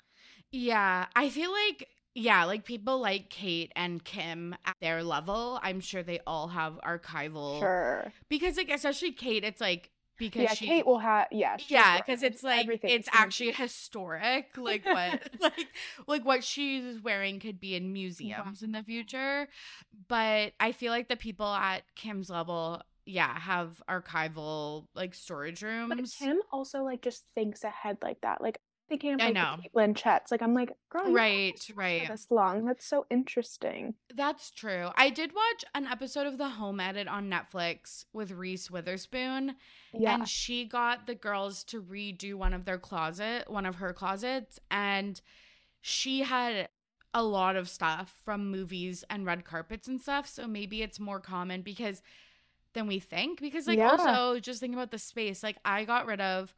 [0.51, 5.79] Yeah, I feel like yeah, like people like Kate and Kim at their level, I'm
[5.79, 8.11] sure they all have archival Sure.
[8.29, 11.57] because like especially Kate, it's like because yeah, she Kate will have yeah.
[11.67, 15.67] yeah because it's like Everything it's actually historic like what like
[16.05, 19.47] like what she's wearing could be in museums in the future
[20.07, 25.93] but i feel like the people at kim's level yeah have archival like storage rooms.
[25.95, 28.41] But Kim also like just thinks ahead like that.
[28.41, 28.59] Like
[28.89, 29.53] thinking of I like know.
[29.55, 30.31] the Cate Blanchetts.
[30.31, 32.65] Like I'm like, girl, right right this long.
[32.65, 33.95] That's so interesting.
[34.13, 34.89] That's true.
[34.97, 39.55] I did watch an episode of The Home Edit on Netflix with Reese Witherspoon,
[39.93, 40.15] Yeah.
[40.15, 44.59] and she got the girls to redo one of their closet, one of her closets,
[44.69, 45.21] and
[45.79, 46.67] she had
[47.13, 50.27] a lot of stuff from movies and red carpets and stuff.
[50.27, 52.01] So maybe it's more common because
[52.73, 53.39] than we think.
[53.41, 53.91] Because like Yeah.
[53.91, 55.43] also just think about the space.
[55.43, 56.53] Like I got rid of,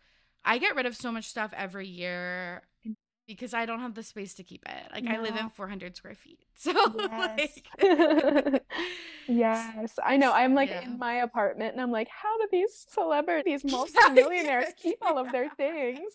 [0.45, 2.61] I get rid of so much stuff every year.
[2.87, 2.95] Mm.
[3.25, 4.91] Because I don't have the space to keep it.
[4.91, 7.61] Like I live in 400 square feet, so Yes.
[7.81, 8.63] like,
[9.27, 9.97] yes.
[10.03, 10.33] I know.
[10.33, 10.81] I'm like Yeah.
[10.81, 15.49] in my apartment and I'm like, how do these celebrities, multimillionaires keep all of their
[15.55, 16.11] things?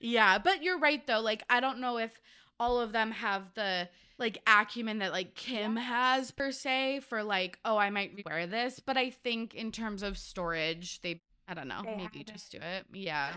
[0.00, 1.20] yeah, but you're right though.
[1.20, 2.20] Like I don't know if
[2.60, 7.58] all of them have the like acumen that like Kim has per se for like,
[7.64, 11.68] oh, I might wear this, but I think in terms of storage, they I don't
[11.68, 12.86] know, They maybe have just do it.
[12.92, 13.34] Yeah.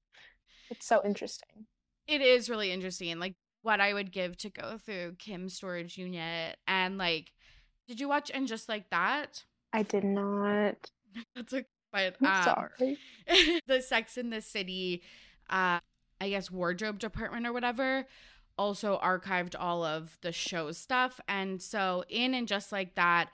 [0.70, 1.66] it's so interesting.
[2.06, 6.56] it is really interesting like what I would give to go through Kim's storage unit
[6.66, 7.32] and like
[7.88, 9.44] did you watch and just like that?
[9.72, 10.90] I did not.
[11.34, 12.98] That's a but I'm um, sorry.
[13.66, 15.02] the Sex and the City,
[15.48, 15.80] uh,
[16.20, 18.06] I guess wardrobe department or whatever,
[18.60, 23.30] also archived all of the show stuff, and so in and just like that,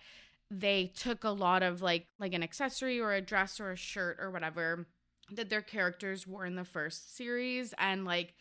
[0.51, 4.19] they took a lot of like like an accessory or a dress or a shirt
[4.21, 4.87] or whatever
[5.33, 8.35] that their characters wore in the first series, and like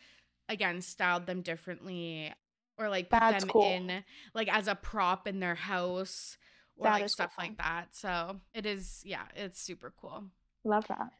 [0.48, 2.32] again styled them differently
[2.78, 3.68] or like put That's them cool.
[3.68, 6.38] in like as a prop in their house
[6.76, 7.46] or That like stuff cool.
[7.48, 7.96] like that.
[7.96, 10.24] So it is, yeah, it's super cool.
[10.62, 11.10] Love that.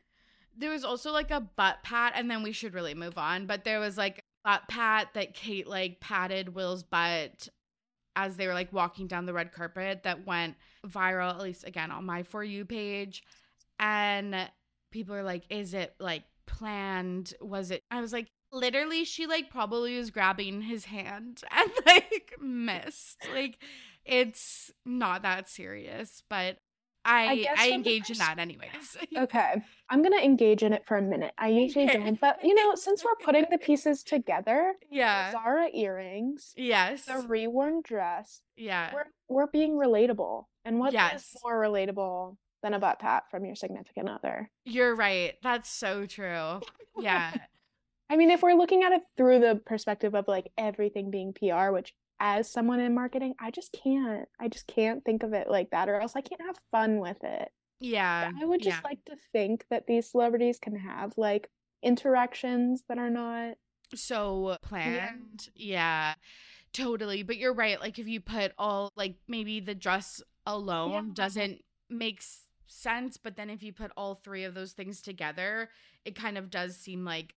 [0.59, 3.47] There was also like a butt pat, and then we should really move on.
[3.47, 7.49] But there was like a butt pat that Kate like patted Will's butt
[8.15, 10.57] as they were like walking down the red carpet that went
[10.87, 13.23] viral, at least again on my For You page.
[13.79, 14.35] And
[14.91, 17.35] people are like, is it like planned?
[17.41, 17.83] Was it?
[17.91, 23.19] I was like, literally, she like probably was grabbing his hand and like missed.
[23.33, 23.59] Like,
[24.05, 26.59] it's not that serious, but
[27.07, 28.97] I I, engage in that anyways.
[29.17, 29.63] Okay.
[29.89, 31.33] I'm going to engage in it for a minute.
[31.39, 35.31] I usually don't, but you know, since we're putting the pieces together, yeah.
[35.31, 37.05] Zara earrings, Yes.
[37.07, 38.91] the reworn dress, Yeah.
[38.93, 40.45] we're, we're being relatable.
[40.65, 41.37] And what is Yes.
[41.45, 44.51] more relatable than a butt pat from your significant other?
[44.65, 45.35] You're right.
[45.43, 46.61] That's so true.
[46.99, 47.33] Yeah.
[48.09, 51.71] I mean, if we're looking at it through the perspective of like everything being PR,
[51.73, 54.29] which as someone in marketing, I just can't.
[54.41, 57.19] I just can't think of it like that, or else I can't have fun with
[57.23, 57.49] it.
[57.81, 58.31] Yeah.
[58.41, 58.89] I would just yeah.
[58.89, 61.51] like to think that these celebrities can have like
[61.83, 63.57] interactions that are not.
[63.95, 65.49] so planned.
[65.55, 66.15] Yeah.
[66.73, 67.23] Totally.
[67.23, 67.81] But you're right.
[67.81, 71.13] Like if you put all like maybe the dress alone Yeah.
[71.15, 72.23] doesn't make
[72.67, 75.69] sense, but then if you put all three of those things together,
[76.05, 77.35] it kind of does seem like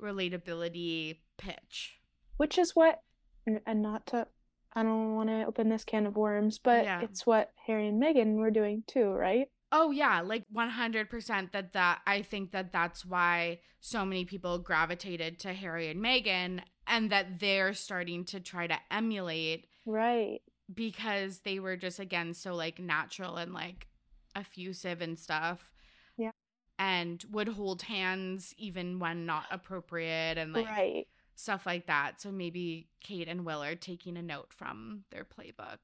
[0.00, 1.98] relatability pitch.
[2.36, 3.00] Which is what,
[3.46, 4.26] and not to,
[4.74, 7.00] I don't want to open this can of worms, but Yeah.
[7.02, 9.48] it's what Harry and Meghan were doing too, right?
[9.72, 15.38] Oh yeah, like 100% that that I think that that's why so many people gravitated
[15.40, 20.40] to Harry and Meghan and that they're starting to try to emulate Right.
[20.72, 23.88] because they were just again so like natural and like
[24.36, 25.70] effusive and stuff.
[26.16, 26.30] Yeah.
[26.78, 31.06] And would hold hands even when not appropriate and like right.
[31.36, 32.20] Stuff like that.
[32.20, 35.78] So maybe Kate and Will are taking a note from their playbook.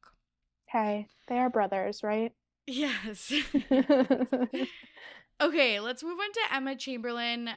[0.68, 1.06] Okay.
[1.28, 2.32] They are brothers, right?
[2.66, 3.32] Yes.
[5.40, 7.50] okay, let's move on to Emma Chamberlain.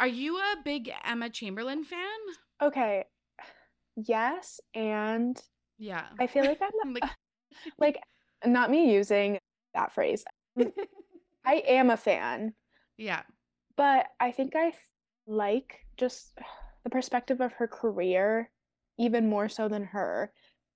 [0.00, 2.00] Are you a big Emma Chamberlain fan?
[2.62, 3.04] okay.
[3.96, 5.40] Yes, and
[5.78, 6.06] Yeah.
[6.18, 7.10] I feel like I'm Like-
[7.78, 7.98] like
[8.46, 9.38] not me using
[9.74, 10.24] that phrase.
[11.44, 12.54] I am a fan,
[12.96, 13.22] yeah.
[13.76, 14.72] but I think I
[15.26, 16.38] like just
[16.84, 18.50] the perspective of her career
[18.98, 20.32] even more so than her.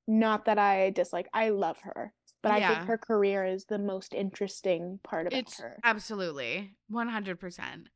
[0.09, 4.15] Not that I dislike, I love her, but I think her career is the most
[4.15, 5.79] interesting part about It's her.
[5.85, 7.89] absolutely 100%.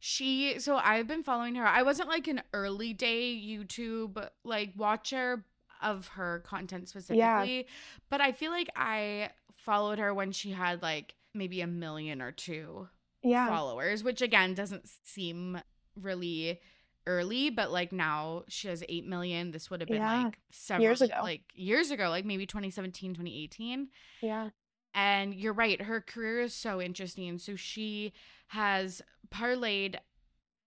[0.00, 1.66] She so I've been following her.
[1.66, 5.44] I wasn't like an early day YouTube like watcher
[5.82, 7.66] of her content specifically,
[8.08, 12.32] but I feel like I followed her when she had like maybe a million or
[12.32, 12.88] two
[13.22, 13.46] Yeah.
[13.46, 15.60] followers, which again doesn't seem
[16.00, 16.60] really
[17.08, 19.50] early, but like now she has 8 million.
[19.50, 20.24] This would have been Yeah.
[20.26, 21.14] like several Years ago.
[21.22, 23.88] like years ago, like maybe 2017, 2018.
[24.22, 24.50] Yeah.
[24.94, 27.38] And you're right, her career is so interesting.
[27.38, 28.12] So she
[28.48, 29.96] has parlayed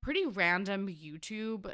[0.01, 1.73] pretty random YouTube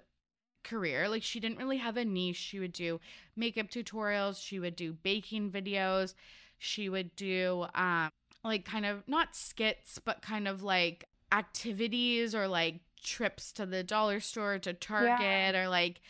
[0.63, 1.07] career.
[1.07, 2.35] Like she didn't really have a niche.
[2.37, 2.99] She would do
[3.35, 6.13] makeup tutorials, she would do baking videos,
[6.57, 8.09] she would do um
[8.43, 13.83] like kind of not skits, but kind of like activities or like trips to the
[13.83, 15.63] dollar store to Target yeah.
[15.63, 16.01] or like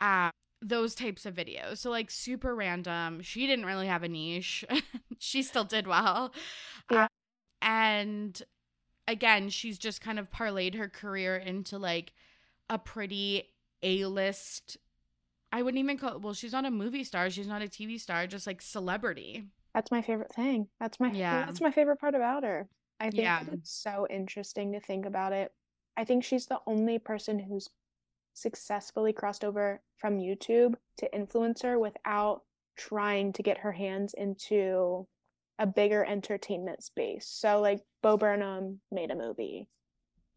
[0.00, 1.78] uh those types of videos.
[1.78, 3.22] So like super random.
[3.22, 4.64] She didn't really have a niche.
[5.18, 6.32] she still did well.
[6.90, 7.04] Yeah.
[7.04, 7.08] Uh,
[7.62, 8.42] and
[9.06, 12.12] again, she's just kind of parlayed her career into like
[12.68, 13.44] a pretty
[13.82, 14.78] A-list
[15.52, 18.26] I wouldn't even call well, she's not a movie star, she's not a TV star,
[18.26, 19.44] just like celebrity.
[19.74, 20.68] That's my favorite thing.
[20.80, 21.46] That's my yeah.
[21.46, 22.68] That's my favorite part about her.
[23.00, 23.44] I think yeah.
[23.52, 25.52] it's so interesting to think about it.
[25.98, 27.68] I think she's the only person who's
[28.32, 32.42] successfully crossed over from YouTube to influencer without
[32.76, 35.08] trying to get her hands into
[35.58, 37.26] a bigger entertainment space.
[37.28, 39.68] So like Bo Burnham made a movie,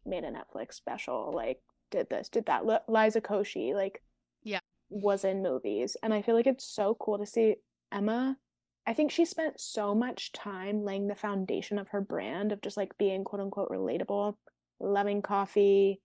[0.04, 1.60] made a Netflix special, like
[1.92, 2.62] did this, did that.
[2.68, 4.02] L- Liza Koshy like
[4.42, 4.58] yeah
[4.90, 7.54] was in movies, and I feel like it's so cool to see
[7.92, 8.36] Emma.
[8.84, 12.76] I think she spent so much time laying the foundation of her brand of just
[12.76, 14.34] like being quote unquote relatable,
[14.82, 16.00] loving coffee,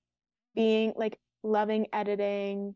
[0.56, 2.76] being like loving editing,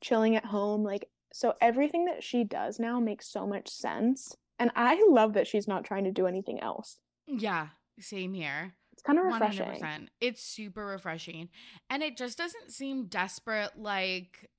[0.00, 0.82] chilling at home.
[0.82, 4.34] Like, so everything that she does now makes so much sense.
[4.58, 6.98] And I love that she's not trying to do anything else.
[7.26, 8.74] Yeah, same here.
[8.92, 9.80] It's kind of refreshing.
[9.80, 10.08] 100%.
[10.20, 11.48] It's super refreshing.
[11.88, 14.50] And it just doesn't seem desperate like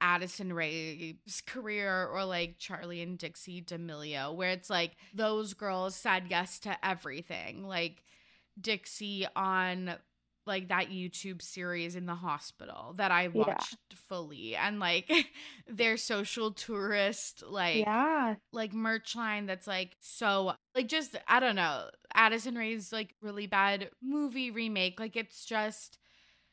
[0.00, 6.24] Addison Rae's career or like Charlie and Dixie D'Amelio, where it's like those girls said
[6.30, 7.66] yes to everything.
[7.66, 8.02] Like
[8.58, 9.94] Dixie on
[10.46, 13.96] like that YouTube series in the hospital that I watched yeah.
[14.08, 14.56] fully.
[14.56, 15.10] And like
[15.68, 18.34] their social tourist like yeah.
[18.52, 23.46] like merch line that's like so like just I don't know Addison Rae's like really
[23.46, 24.98] bad movie remake.
[24.98, 25.98] Like it's just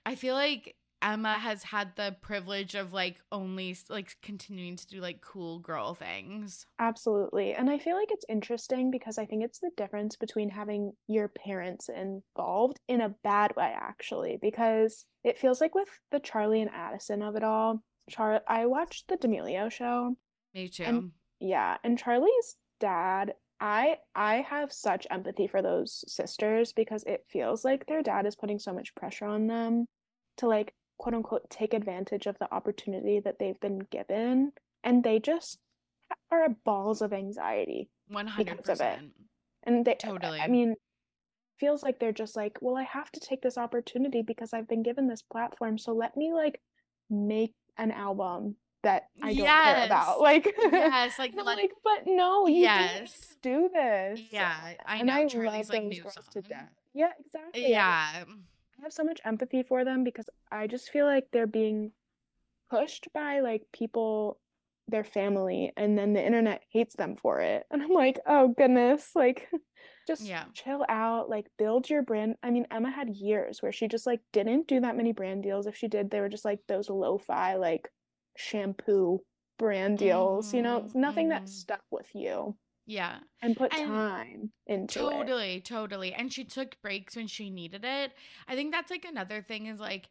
[0.06, 5.00] I feel like Emma has had the privilege of like only like continuing to do
[5.00, 6.66] like cool girl things.
[6.80, 7.54] Absolutely.
[7.54, 11.30] And I feel like it's interesting because I think it's the difference between having your
[11.30, 16.72] parents involved in a bad way actually because it feels like with the Charlie and
[16.72, 17.82] Addison of it all.
[18.10, 20.16] Char I watched the D'Amelio show.
[20.54, 20.84] Me too.
[20.84, 27.26] And, yeah, and Charlie's dad I I have such empathy for those sisters because it
[27.30, 29.86] feels like their dad is putting so much pressure on them
[30.38, 34.52] to like quote unquote take advantage of the opportunity that they've been given
[34.84, 35.58] and they just
[36.32, 39.10] are balls of anxiety 100%
[39.64, 40.76] and they totally i mean
[41.60, 44.84] feels like they're just like well i have to take this opportunity because i've been
[44.84, 46.62] given this platform so let me like
[47.10, 49.76] make an album that I don't yes.
[49.76, 50.22] care about.
[50.22, 53.36] Like yes, like, let, like but no, you yes.
[53.42, 54.22] do this.
[54.32, 55.02] Yeah, I know.
[55.02, 56.24] And I love like those girls song.
[56.34, 56.70] to death.
[56.94, 57.70] Yeah, exactly.
[57.70, 58.24] Yeah.
[58.80, 61.92] I have so much empathy for them because I just feel like they're being
[62.70, 64.40] pushed by like people
[64.88, 69.12] their family and then the internet hates them for it and i'm like oh goodness
[69.16, 69.48] like
[70.08, 70.46] just yeah.
[70.54, 74.20] chill out like build your brand i mean emma had years where she just like
[74.34, 77.56] didn't do that many brand deals if she did they were just like those lo-fi
[77.56, 77.90] like
[78.36, 79.20] shampoo
[79.58, 80.58] brand deals mm-hmm.
[80.58, 81.44] you know mm-hmm, nothing mm-hmm.
[81.44, 82.56] that stuck with you
[82.90, 83.20] yeah.
[83.42, 85.20] And put and time into totally, it.
[85.20, 86.14] Totally, totally.
[86.14, 88.12] And she took breaks when she needed it.
[88.48, 90.10] I think that's like another thing is like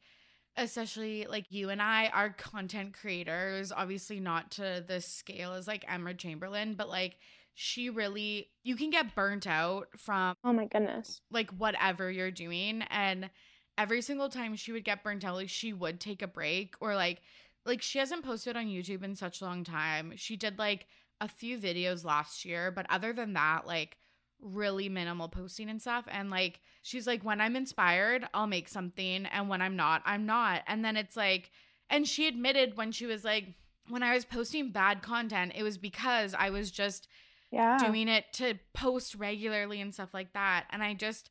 [0.57, 5.85] especially like you and I are content creators, obviously not to the scale as like
[5.89, 7.17] Emma Chamberlain, but like
[7.55, 11.21] she really you can get burnt out from Oh my goodness.
[11.31, 13.31] like whatever you're doing and
[13.77, 16.95] every single time she would get burnt out like she would take a break or
[16.95, 17.21] like
[17.67, 20.13] like she hasn't posted on YouTube in such a long time.
[20.17, 20.87] She did like
[21.21, 23.97] a few videos last year, but other than that, like
[24.41, 26.05] really minimal posting and stuff.
[26.09, 29.27] And like, she's like, when I'm inspired, I'll make something.
[29.27, 30.63] And when I'm not, I'm not.
[30.67, 31.51] And then it's like,
[31.91, 33.55] and she admitted when she was like,
[33.89, 37.09] when I was posting bad content, it was because I was just
[37.51, 37.79] yeah.
[37.79, 40.67] doing it to post regularly and stuff like that.
[40.71, 41.31] And I just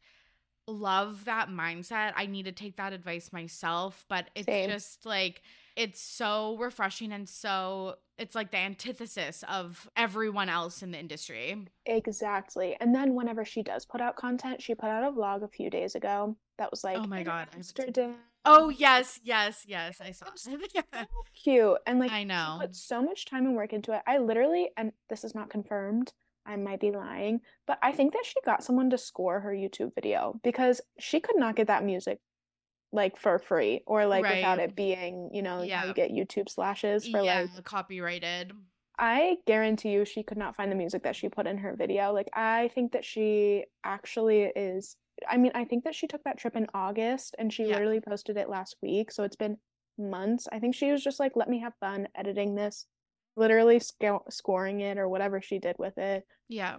[0.68, 2.14] love that mindset.
[2.16, 4.70] I need to take that advice myself, but it's Same.
[4.70, 5.44] just like,
[5.78, 11.56] it's so refreshing and so it's like the antithesis of everyone else in the industry.
[11.86, 12.76] Exactly.
[12.82, 15.70] And then whenever she does put out content, she put out a vlog a few
[15.70, 18.16] days ago that was like, oh my god, Amsterdam.
[18.44, 20.26] Oh yes, yes, yes, I saw.
[20.28, 20.40] it.
[20.40, 20.58] so
[21.44, 22.58] cute and like I know.
[22.60, 24.02] put so much time and work into it.
[24.08, 26.12] I literally, and this is not confirmed.
[26.44, 29.94] I might be lying, but I think that she got someone to score her YouTube
[29.94, 32.20] video because she could not get that music
[32.92, 34.38] like for free or like right.
[34.38, 35.86] without it being, you know, yeah.
[35.86, 38.54] you get YouTube slashes for yeah, like copyrighted.
[39.00, 42.12] I guarantee you she could not find the music that she put in her video.
[42.14, 44.96] Like I think that she actually is
[45.28, 47.74] I mean, I think that she took that trip in August and she Yeah.
[47.74, 49.58] literally posted it last week, so it's been
[49.98, 50.48] months.
[50.52, 52.86] I think she was just like, "Let me have fun editing this."
[53.36, 56.26] Literally sco- scoring it or whatever she did with it.
[56.48, 56.78] Yeah.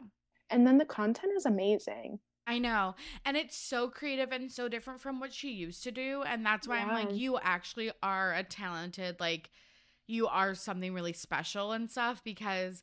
[0.51, 2.21] And then the content is amazing.
[2.49, 2.95] I know.
[3.27, 6.23] And it's so creative and so different from what she used to do.
[6.23, 9.51] And that's why I'm like, you actually are a talented, like,
[10.07, 12.83] you are something really special and stuff because,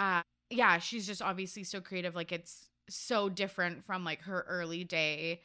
[0.00, 2.16] uh, yeah, she's just obviously so creative.
[2.16, 5.42] Like, it's so different from like her early day,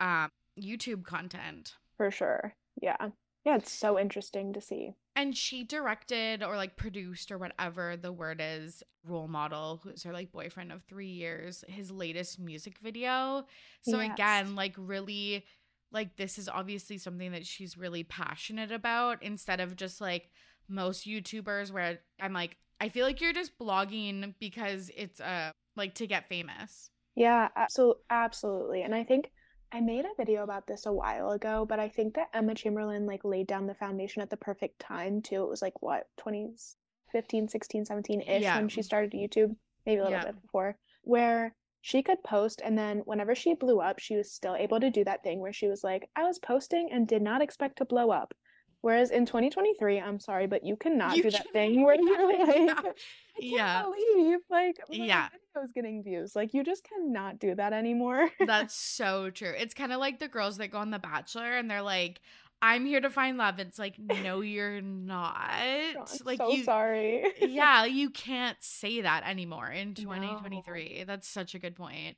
[0.00, 1.74] um, YouTube content.
[1.98, 2.54] For sure.
[2.80, 3.10] Yeah.
[3.44, 4.94] Yeah, it's so interesting to see.
[5.20, 10.12] And she directed or like produced or whatever the word is, role model, who's her
[10.12, 13.44] like boyfriend of three years, his latest music video.
[13.82, 14.14] So Yes.
[14.14, 15.44] again, like really
[15.92, 20.30] like this is obviously something that she's really passionate about instead of just like
[20.68, 25.94] most YouTubers where I'm like, I feel like you're just blogging because it's uh like
[25.96, 26.90] to get famous.
[27.14, 28.82] Yeah, absolutely, absolutely.
[28.82, 29.30] And I think
[29.72, 33.06] I made a video about this a while ago, but I think that Emma Chamberlain
[33.06, 35.42] like laid down the foundation at the perfect time too.
[35.44, 38.56] It was like what, 2015, 16, 17-ish Yeah.
[38.58, 39.54] when she started YouTube,
[39.86, 40.24] maybe a little Yeah.
[40.26, 44.56] bit before, where she could post and then whenever she blew up, she was still
[44.56, 47.40] able to do that thing where she was like, I was posting and did not
[47.40, 48.34] expect to blow up.
[48.82, 52.56] Whereas in 2023, I'm sorry, but you cannot You do that thing where you're like,
[52.56, 52.74] Yeah.
[53.36, 53.82] I can't Yeah.
[53.82, 55.28] believe like my Yeah.
[55.54, 56.34] video's getting views.
[56.34, 58.30] Like you just cannot do that anymore.
[58.46, 59.52] That's so true.
[59.56, 62.20] It's kind of like the girls that go on The Bachelor and they're like,
[62.62, 63.58] I'm here to find love.
[63.58, 65.40] It's like, no, you're not.
[65.50, 67.24] I'm like so you sorry.
[67.24, 71.04] Eh, yeah, you can't say that anymore in 2023.
[71.06, 72.16] That's such a good point.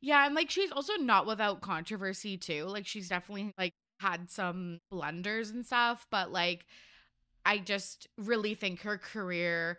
[0.00, 2.66] Yeah, and like she's also not without controversy too.
[2.66, 6.66] Like she's definitely like had some blunders and stuff, but like
[7.44, 9.78] I just really think her career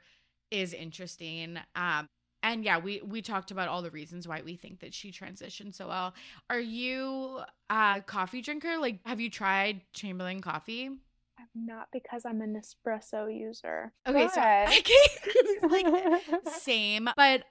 [0.49, 1.57] is interesting.
[1.75, 2.07] Um
[2.43, 5.75] and yeah, we we talked about all the reasons why we think that she transitioned
[5.75, 6.13] so well.
[6.49, 8.77] Are you a coffee drinker?
[8.77, 10.89] Like have you tried Chamberlain coffee?
[11.39, 13.91] I'm not because I'm an espresso user.
[14.07, 16.21] Okay, so but- like
[16.59, 17.43] same, but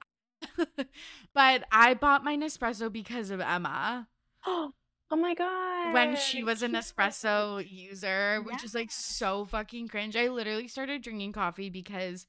[1.35, 4.09] but I bought my Nespresso because of Emma
[4.47, 4.73] oh
[5.11, 5.93] Oh my god.
[5.93, 10.17] when she was an espresso user, which is like so fucking cringe.
[10.17, 12.27] I literally started drinking coffee because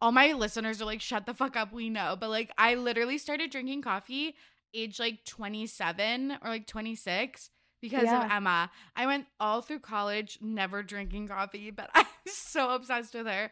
[0.00, 2.16] all my listeners are like, shut the fuck up, we know.
[2.18, 4.34] But like, I literally started drinking coffee
[4.74, 7.50] age like 27 or like 26
[7.82, 8.70] because of Emma.
[8.96, 13.50] I went all through college never drinking coffee, but I'm so obsessed with her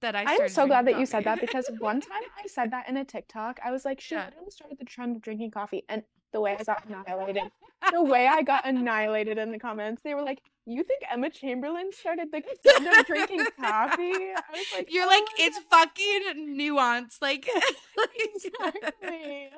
[0.00, 0.24] that I.
[0.26, 2.96] I'm so glad that drinking you said that because one time I said that in
[2.96, 3.60] a TikTok.
[3.64, 4.24] I was like, she Yeah.
[4.26, 6.02] literally started the trend of drinking coffee, and
[6.36, 7.44] the way I got annihilated,
[7.90, 11.90] the way I got annihilated in the comments, they were like, "You think Emma Chamberlain
[11.92, 12.42] started the
[13.00, 17.22] of drinking coffee?" I was like, You're "Oh like, it's fucking nuanced.
[17.22, 17.48] Like,
[17.96, 19.48] God, exactly."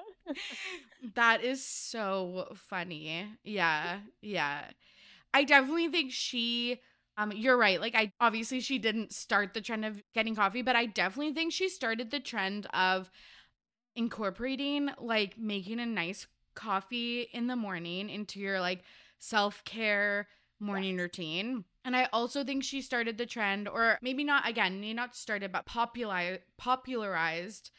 [1.16, 3.26] that is so funny.
[3.42, 3.98] Yeah.
[4.22, 4.64] Yeah.
[5.34, 6.80] I definitely think she
[7.16, 7.80] um you're right.
[7.80, 11.52] Like I obviously she didn't start the trend of getting coffee, but I definitely think
[11.52, 13.10] she started the trend of
[13.96, 18.82] incorporating like making a nice coffee in the morning into your like
[19.20, 20.28] self-care
[20.60, 21.64] morning routine.
[21.84, 25.52] And I also think she started the trend or maybe not again, maybe not started
[25.52, 27.70] but popular popularized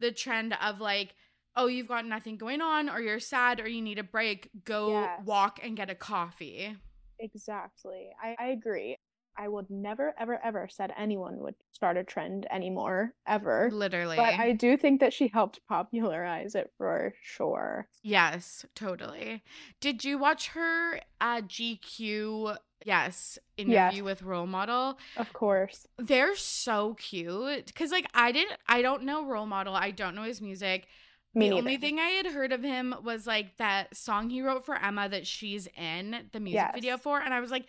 [0.00, 1.14] the trend of like
[1.58, 4.90] oh, you've got nothing going on, or you're sad, or you need a break, go
[4.90, 5.24] Yes.
[5.24, 6.76] walk and get a coffee.
[7.18, 8.10] Exactly.
[8.22, 8.96] I, I agree.
[9.38, 13.70] I would never, ever, ever said anyone would start a trend anymore, ever.
[13.72, 14.16] Literally.
[14.16, 17.88] But I do think that she helped popularize it for sure.
[18.02, 19.42] yes, totally.
[19.80, 22.56] Did you watch her uh, GQ?
[22.84, 24.98] Yes, interview with role model.
[25.16, 25.86] Of course.
[25.98, 29.74] They're so cute because, like, I didn't, I don't know role model.
[29.74, 30.86] I don't know his music.
[31.34, 34.64] Me the only thing I had heard of him was like that song he wrote
[34.64, 37.66] for Emma that she's in the music video for, and I was like,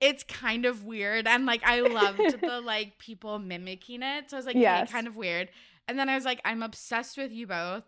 [0.00, 4.38] it's kind of weird, and like I loved the like people mimicking it, so I
[4.38, 4.92] was like, yeah, Yes.
[4.92, 5.48] kind of weird.
[5.88, 7.84] And then I was like, I'm obsessed with you both.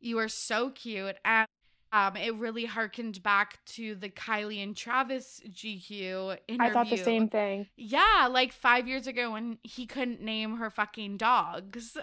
[0.00, 1.48] You are so cute, and
[1.92, 6.70] um, it really harkened back to the Kylie and Travis GQ interview.
[6.70, 7.66] I thought the same thing.
[7.76, 11.96] Yeah, like five years ago when he couldn't name her fucking dogs.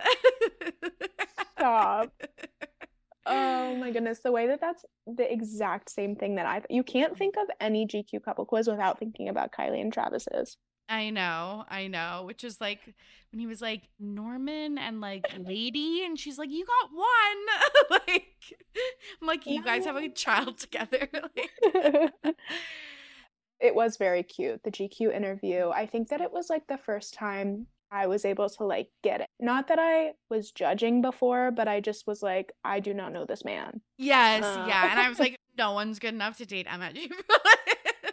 [1.58, 2.12] Stop.
[3.26, 4.20] Oh my goodness.
[4.20, 7.18] The way that that's the exact same thing that I you can't mm-hmm.
[7.18, 10.58] think of any GQ couple quiz without thinking about Kylie and Travis's.
[10.88, 12.24] I know, I know.
[12.26, 12.80] Which is like
[13.32, 18.36] when he was like Norman and like Lady, and she's like, "You got one." like,
[19.22, 22.36] I'm like, "You guys have a child together." like,
[23.60, 25.70] it was very cute, the GQ interview.
[25.70, 29.22] I think that it was like the first time I was able to like get
[29.22, 29.28] it.
[29.40, 33.26] Not that I was judging before, but I just was like, I do not know
[33.26, 33.80] this man.
[33.98, 34.66] Yes, Uh.
[34.68, 34.92] yeah.
[34.92, 36.92] And I was like, no one's good enough to date Emma.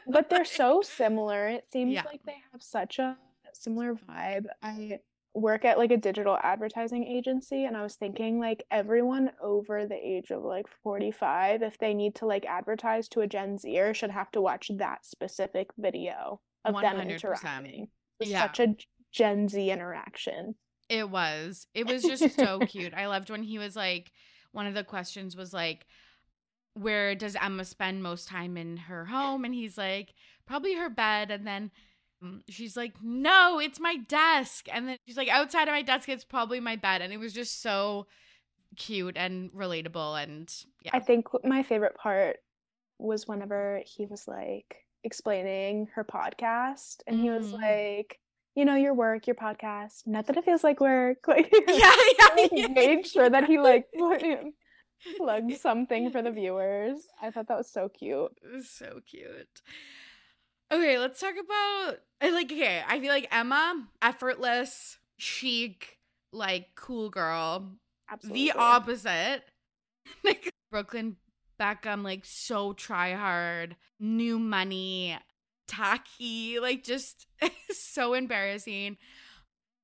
[0.07, 1.49] But they're so similar.
[1.49, 2.03] It seems Yeah.
[2.05, 3.17] like they have such a
[3.55, 4.47] similar vibe.
[4.63, 4.99] I
[5.35, 9.95] work at like a digital advertising agency and I was thinking like everyone over the
[9.95, 14.11] age of like 45 if they need to like advertise to a Gen Zer should
[14.11, 17.09] have to watch that specific video of them 100%.
[17.09, 17.89] interacting.
[18.21, 18.43] It's Yeah.
[18.43, 18.75] such a
[19.13, 20.55] Gen Z interaction.
[20.89, 21.67] It was.
[21.75, 22.95] It was just so cute.
[22.95, 24.13] I loved when he was like,
[24.53, 25.87] one of the questions was like,
[26.75, 29.45] where does Emma spend most time in her home?
[29.45, 30.15] And he's like,
[30.47, 31.31] probably her bed.
[31.31, 31.71] And then
[32.23, 34.69] mm, she's like, no, it's my desk.
[34.73, 37.03] And then she's like, outside of my desk, it's probably my bed.
[37.03, 38.07] And it was just so
[38.77, 40.23] cute and relatable.
[40.23, 40.53] And
[40.83, 40.93] yeah.
[40.95, 42.39] I think my favorite part
[42.99, 47.61] was whenever he was like explaining her podcast and he was Mm.
[47.61, 48.19] like,
[48.55, 51.19] you know, your work, your podcast, not that it feels like work.
[51.27, 52.67] Like, yeah, yeah, like, yeah.
[52.69, 53.87] made sure that he like
[55.17, 57.07] plugged something for the viewers.
[57.21, 58.33] I thought that was so cute.
[58.43, 59.63] It was so cute.
[60.73, 65.99] Okay, let's talk about I like okay, I feel like Emma, effortless, chic,
[66.33, 67.73] like cool girl.
[68.11, 68.45] Absolutely.
[68.45, 69.43] The opposite.
[70.25, 71.17] Like Brooklyn
[71.61, 75.17] Beckham, like so try hard, new money,
[75.67, 77.27] tacky, like just
[77.71, 78.97] so embarrassing.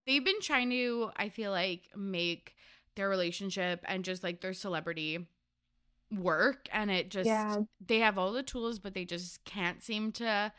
[0.06, 2.54] They've been trying to, I feel like, make
[2.96, 5.26] their relationship and just like their celebrity
[6.10, 7.58] work and it just Yeah.
[7.86, 10.50] they have all the tools but they just can't seem to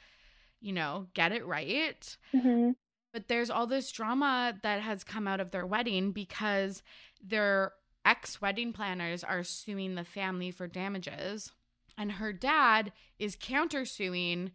[0.62, 2.76] you know get it right Mhm.
[3.12, 6.84] but there's all this drama that has come out of their wedding because
[7.20, 7.74] their
[8.06, 11.52] ex wedding planners are suing the family for damages
[11.98, 14.52] and her dad is countersuing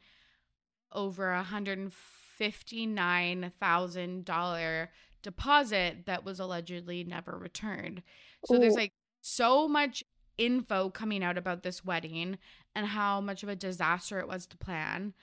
[0.94, 4.90] over a hundred and fifty nine thousand dollar
[5.22, 8.02] deposit that was allegedly never returned
[8.44, 8.92] so there's like
[9.22, 10.04] so much
[10.36, 12.36] info coming out about this wedding
[12.74, 15.14] and how much of a disaster it was to plan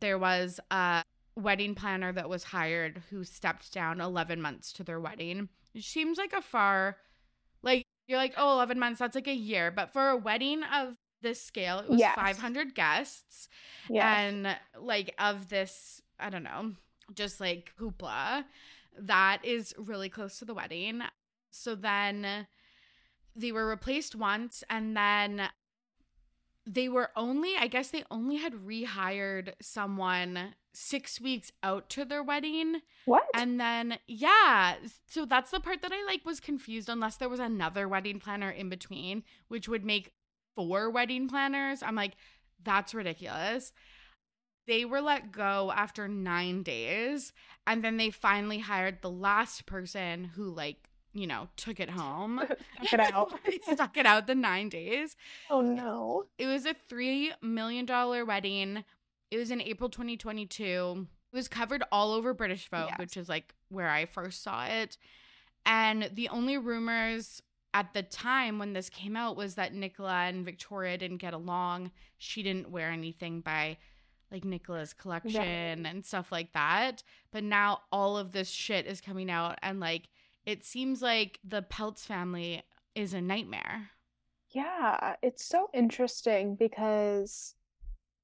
[0.00, 1.04] there was a
[1.36, 5.48] wedding planner that was hired who stepped down 11 months to their wedding.
[5.74, 6.96] It seems like a far,
[7.62, 9.70] like, you're like, oh, 11 months, that's like a year.
[9.70, 12.14] But for a wedding of this scale, it was Yes.
[12.14, 13.48] 500 guests.
[13.88, 14.20] Yeah.
[14.20, 16.72] And like, of this, I don't know,
[17.14, 18.44] just like hoopla,
[18.98, 21.02] that is really close to the wedding.
[21.50, 22.46] So then
[23.36, 25.48] they were replaced once and then
[26.66, 32.22] they were only i guess they only had rehired someone six weeks out to their
[32.22, 33.22] wedding what?
[33.34, 34.74] and then yeah
[35.06, 38.50] so that's the part that i like was confused unless there was another wedding planner
[38.50, 40.12] in between which would make
[40.68, 42.12] four wedding planners i'm like
[42.64, 43.72] that's ridiculous
[44.66, 47.32] they were let go after nine days
[47.66, 50.76] and then they finally hired the last person who like
[51.12, 52.40] you know took it home
[52.84, 53.32] Check it out.
[53.72, 55.16] stuck it out the nine days
[55.50, 56.24] oh no.
[56.38, 58.84] it was a three million dollar wedding.
[59.30, 61.06] It was in April 2022.
[61.32, 62.98] It was covered all over British Vogue, Yes.
[62.98, 64.98] which is like where I first saw it.
[65.64, 67.40] And the only rumors
[67.72, 71.90] at the time when this came out was that Nicola and Victoria didn't get along.
[72.18, 73.76] She didn't wear anything by
[74.32, 77.02] like Nicola's collection and stuff like that.
[77.32, 80.08] But now all of this shit is coming out and like
[80.46, 82.62] it seems like the Peltz family
[82.94, 83.90] is a nightmare.
[84.50, 87.54] Yeah, it's so interesting because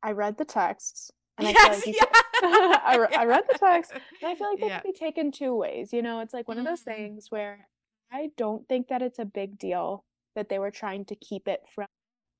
[0.02, 2.04] I read the texts and I Yes, feel like yeah.
[2.04, 2.12] could-
[2.84, 3.92] I, re- I read the text
[4.22, 4.80] and I feel like they Yeah.
[4.80, 5.92] can be taken two ways.
[5.92, 6.84] You know, it's like one of those Mhm.
[6.96, 7.68] things where
[8.10, 10.04] I don't think that it's a big deal
[10.34, 11.86] that they were trying to keep it from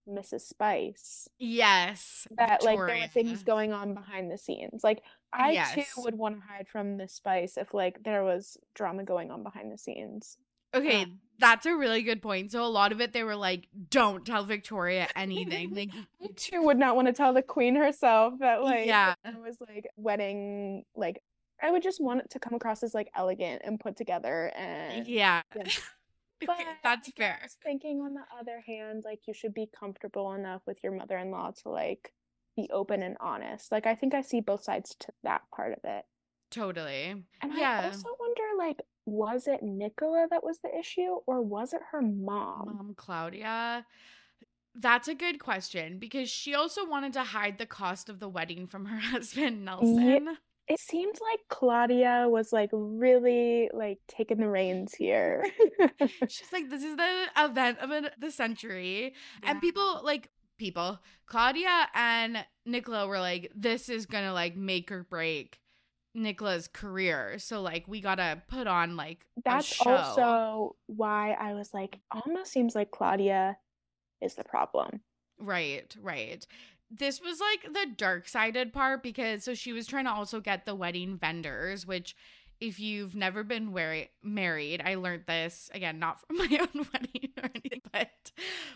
[0.08, 0.42] Mrs.
[0.42, 1.28] Spice.
[1.38, 2.28] Yes.
[2.36, 4.84] That like there were things going on behind the scenes.
[4.84, 5.02] Like
[5.32, 5.74] I Yes.
[5.74, 9.42] too would want to hide from Miss Spice if like there was drama going on
[9.42, 10.36] behind the scenes.
[10.74, 12.52] Okay, Um, that's a really good point.
[12.52, 15.90] So a lot of it they were like, "Don't tell Victoria anything." Like,
[16.22, 19.14] I too would not want to tell the queen herself that like Yeah.
[19.24, 21.22] it was like wedding like
[21.62, 25.06] I would just want it to come across as like elegant and put together and
[25.06, 25.64] yeah, Yeah.
[26.46, 27.40] But that's fair.
[27.64, 31.70] thinking on the other hand, like you should be comfortable enough with your mother-in-law to
[31.70, 32.12] like
[32.56, 33.72] be open and honest.
[33.72, 36.04] Like I think I see both sides to that part of it.
[36.50, 37.24] Totally.
[37.40, 41.80] And I also wonder like was it Nicola that was the issue or was it
[41.92, 42.66] her mom?
[42.66, 43.86] Mom Claudia.
[44.74, 48.66] That's a good question because she also wanted to hide the cost of the wedding
[48.66, 50.36] from her husband Nelson.
[50.68, 55.44] It seemed like Claudia was like really like taking the reins here.
[56.28, 60.98] She's like, "This is the event of the century," and people like people.
[61.26, 65.60] Claudia and Nicola were like, "This is gonna like make or break
[66.16, 67.38] Nicola's career.
[67.38, 69.90] So like we gotta put on like That's show.
[69.90, 73.58] also why I was like, almost seems like Claudia
[74.20, 75.00] is the problem.
[75.38, 76.46] Right, right.
[76.90, 80.66] This was like the dark sided part because so she was trying to also get
[80.66, 82.14] the wedding vendors, which
[82.60, 87.30] if you've never been wari- married, I learned this again, not from my own wedding
[87.42, 88.30] or anything, but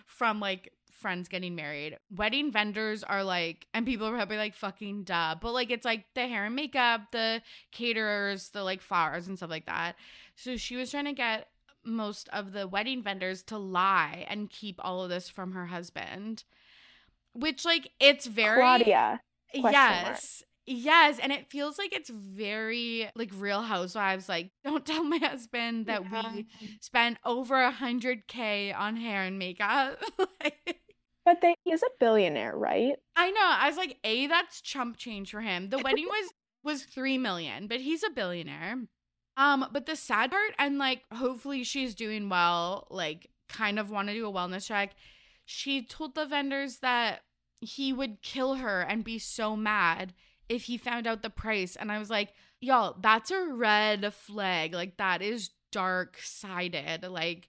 [0.06, 1.96] from like friends getting married.
[2.14, 5.36] Wedding vendors are like, and people are probably like, fucking duh.
[5.40, 7.42] But like, it's like the hair and makeup, the
[7.72, 9.96] caterers, the like flowers and stuff like that.
[10.36, 11.48] So she was trying to get
[11.84, 16.44] most of the wedding vendors to lie and keep all of this from her husband.
[17.34, 18.60] Which, like, it's very.
[18.60, 19.20] Claudia.
[19.52, 19.72] question mark.
[20.06, 20.42] Yes.
[20.66, 21.18] Yes.
[21.18, 24.28] And it feels like it's very like real housewives.
[24.28, 26.32] Like, don't tell my husband that Yeah.
[26.34, 26.46] we
[26.80, 29.98] spent over a hundred K on hair and makeup.
[30.42, 30.78] Like,
[31.24, 32.94] But they he is a billionaire, right?
[33.16, 33.40] I know.
[33.42, 35.68] I was like, A, that's chump change for him.
[35.70, 36.30] The wedding was
[36.64, 38.76] was three million, but he's a billionaire.
[39.36, 44.08] Um, but the sad part, and like hopefully she's doing well, like kind of want
[44.08, 44.94] to do a wellness check.
[45.53, 47.22] She told the vendors that
[47.61, 50.14] he would kill her and be so mad
[50.48, 51.74] if he found out the price.
[51.74, 54.72] And I was like, y'all, that's a red flag.
[54.74, 57.03] Like that is dark sided.
[57.03, 57.48] Like,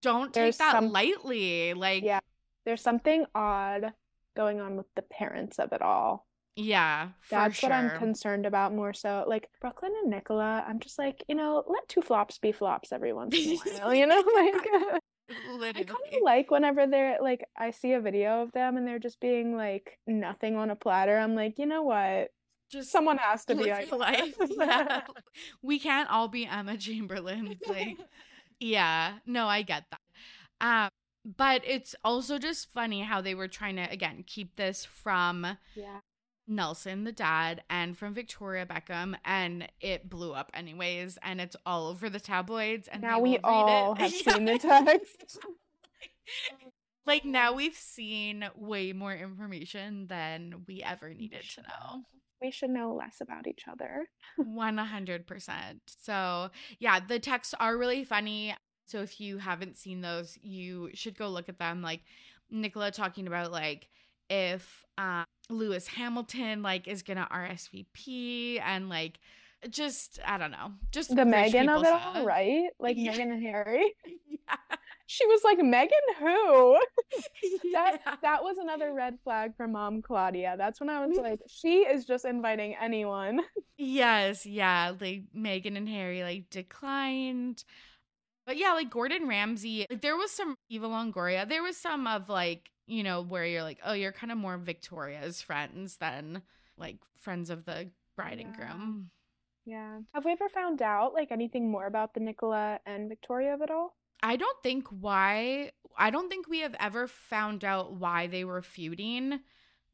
[0.00, 1.74] don't take that some- lightly.
[1.74, 2.20] Like, Yeah.
[2.64, 3.92] There's something odd
[4.34, 6.26] going on with the parents of it all.
[6.56, 9.24] yeah, That's what I'm concerned about more so.
[9.28, 13.12] Like Brooklyn and Nicola, I'm just like, you know, let two flops be flops every
[13.12, 14.22] once in a while, you know?
[14.34, 18.86] Like I kind of like whenever they're like, I see a video of them and
[18.86, 21.16] they're just being like nothing on a platter.
[21.16, 22.30] I'm like, you know what?
[22.70, 24.34] just Someone has to be your life.
[24.58, 25.02] Yeah.
[25.62, 27.58] We can't all be Emma Chamberlain.
[27.66, 27.98] Like,
[28.60, 30.00] yeah, no, I get that.
[30.60, 30.90] Um,
[31.36, 36.00] but it's also just funny how they were trying to again keep this from Yeah.
[36.46, 41.88] Nelson, the dad, and from Victoria Beckham, and it blew up anyways, and it's all
[41.88, 42.88] over the tabloids.
[42.88, 43.98] And Now we all it.
[43.98, 45.38] have seen the text.
[47.06, 52.02] like now we've seen way more information than we ever needed to know.
[52.42, 54.06] We should know less about each other.
[54.38, 55.80] 100%.
[55.86, 58.54] So, yeah, the texts are really funny.
[58.86, 61.82] So, if you haven't seen those, you should go look at them.
[61.82, 62.02] Like
[62.50, 63.88] Nicola talking about like
[64.28, 69.18] if uh, Lewis Hamilton like is gonna RSVP and like
[69.70, 72.68] just I don't know, just The Meghan of it all, right?
[72.78, 73.12] Like Yeah.
[73.12, 73.92] Meghan and Harry.
[74.48, 74.76] Yeah.
[75.08, 75.88] She was like, Meghan
[76.18, 76.78] who?
[77.72, 78.16] That Yeah.
[78.22, 80.54] that was another red flag for mom Claudia.
[80.58, 83.40] That's when I was like, she is just inviting anyone.
[83.78, 87.64] Yes, yeah, like Meghan and Harry like declined.
[88.46, 91.48] But yeah, like Gordon Ramsay, like there was some Eva Longoria.
[91.48, 94.56] There was some of like, you know, where you're like, oh, you're kind of more
[94.58, 96.42] Victoria's friends than
[96.76, 99.10] like friends of the bride and groom.
[99.64, 99.98] Yeah.
[100.14, 103.70] Have we ever found out like anything more about the Nicola and Victoria of it
[103.70, 103.96] all?
[104.22, 108.62] I don't think why I don't think we have ever found out why they were
[108.62, 109.40] feuding,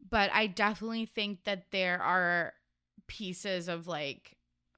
[0.09, 2.53] but I definitely think that there are
[3.07, 4.37] pieces of like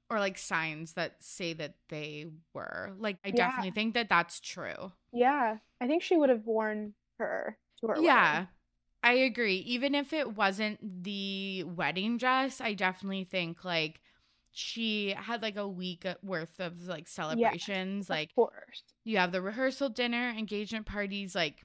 [0.09, 2.93] or like signs that say that they were.
[2.97, 3.35] Like I Yeah.
[3.35, 4.91] definitely think that that's true.
[5.11, 5.57] Yeah.
[5.81, 7.57] I think she would have worn her
[7.87, 8.31] her Yeah.
[8.31, 8.47] wedding.
[9.03, 9.57] I agree.
[9.57, 14.01] Even if it wasn't the wedding dress, I definitely think like
[14.51, 18.09] she had like a week worth of like celebrations.
[18.09, 18.83] Like of course.
[19.03, 21.61] you have the rehearsal dinner engagement parties like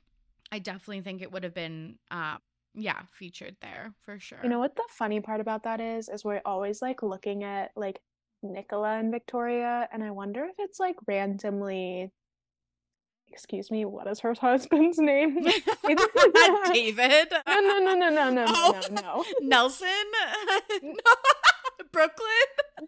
[0.52, 2.36] i definitely think it would have been uh
[2.74, 6.08] yeah featured there for sure You know what the funny part about that is?
[6.08, 8.00] Is we're always like looking at like
[8.42, 12.10] Nicola and Victoria, and I wonder if it's like randomly.
[13.32, 15.36] Excuse me, what is her husband's name?
[16.72, 18.80] david No, no, no, no, no, no, Oh.
[18.90, 19.88] no, no, nelson
[20.82, 20.92] no.
[21.92, 22.26] brooklyn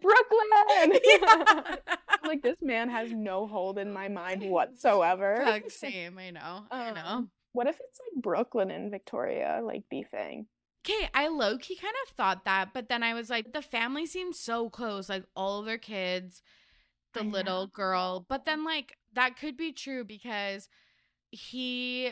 [0.01, 0.99] Brooklyn.
[1.03, 1.75] Yeah.
[2.25, 5.41] Like this man has no hold in my mind whatsoever.
[5.45, 9.83] Fuck, same i know i know Um, What if it's like Brooklyn and Victoria like
[9.89, 10.47] beefing?
[10.85, 14.05] Okay, I low key kind of thought that, but then I was like, the family
[14.05, 16.41] seems so close, like all of their kids,
[17.13, 18.25] the I little girl.
[18.27, 20.69] But then, like, that could be true because
[21.31, 22.11] he,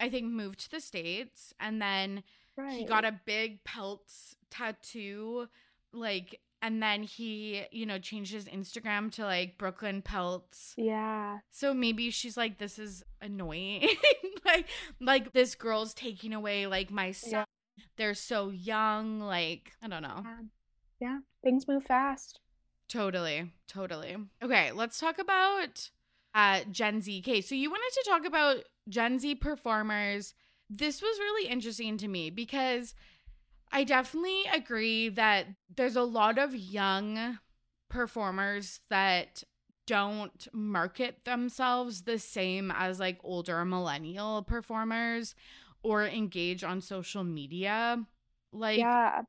[0.00, 2.22] I think, moved to the States and then
[2.56, 2.72] Right.
[2.80, 5.48] he got a big Peltz tattoo,
[5.92, 10.74] like, and then he, you know, changed his Instagram to like Brooklyn Peltz.
[10.76, 11.38] Yeah.
[11.50, 13.88] So maybe she's like, this is annoying.
[14.44, 14.66] like,
[15.00, 17.46] like this girl's taking away like my son.
[17.96, 19.18] They're so young.
[19.18, 20.22] Like, I don't know.
[20.24, 20.40] Yeah.
[21.00, 21.18] Yeah.
[21.42, 22.38] Things move fast.
[22.88, 24.16] Totally, totally.
[24.42, 25.90] Okay, let's talk about
[26.34, 27.22] uh Gen Z.
[27.26, 30.34] Okay, so you wanted to talk about Gen Z performers.
[30.70, 32.94] This was really interesting to me because
[33.70, 37.38] I definitely agree that there's a lot of young
[37.88, 39.42] performers that
[39.86, 45.34] don't market themselves the same as like older millennial performers
[45.82, 48.04] or engage on social media.
[48.52, 49.22] Like yeah.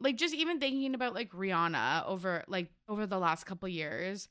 [0.00, 4.28] like just even thinking about like Rihanna over like over the last couple years.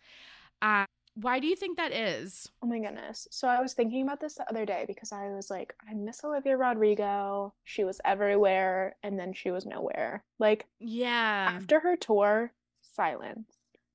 [0.61, 0.85] Uh
[1.15, 2.49] why do you think that is?
[2.63, 3.27] Oh my goodness.
[3.31, 6.23] So I was thinking about this the other day because I was like, I miss
[6.23, 7.53] Olivia Rodrigo.
[7.65, 10.23] She was everywhere and then she was nowhere.
[10.39, 11.49] Like Yeah.
[11.55, 13.51] after her tour, silence.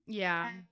[0.07, 0.51] Yeah.
[0.51, 0.65] And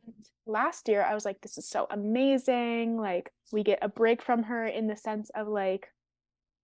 [0.46, 2.98] last year I was like, this is so amazing.
[3.00, 5.88] Like we get a break from her in the sense of like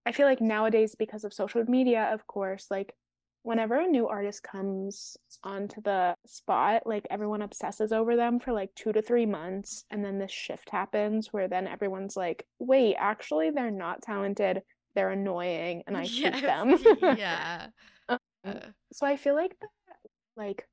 [0.05, 2.95] I feel like nowadays because of social media, of course, like
[3.43, 8.73] whenever a new artist comes onto the spot, like everyone obsesses over them for like
[8.75, 9.85] two to three months.
[9.89, 14.61] And then this shift happens where then everyone's like, wait, actually, they're not talented.
[14.95, 16.75] They're annoying and I hate them.
[17.01, 17.67] yeah.
[18.09, 19.69] Um, Uh, so I feel like that,
[20.35, 20.67] like,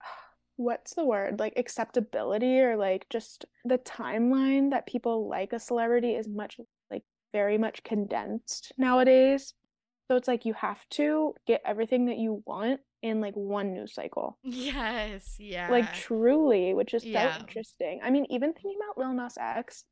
[0.56, 1.38] what's the word?
[1.38, 6.58] Like acceptability or like just the timeline that people like a celebrity is much,
[6.90, 9.54] like, very much condensed nowadays.
[10.10, 13.94] So it's like you have to get everything that you want in like one news
[13.94, 14.38] cycle.
[14.42, 15.36] yes.
[15.38, 15.70] Yeah.
[15.70, 17.36] Like truly, which is Yeah.
[17.36, 18.00] so interesting.
[18.02, 19.84] I mean, even thinking about Lil Nas X,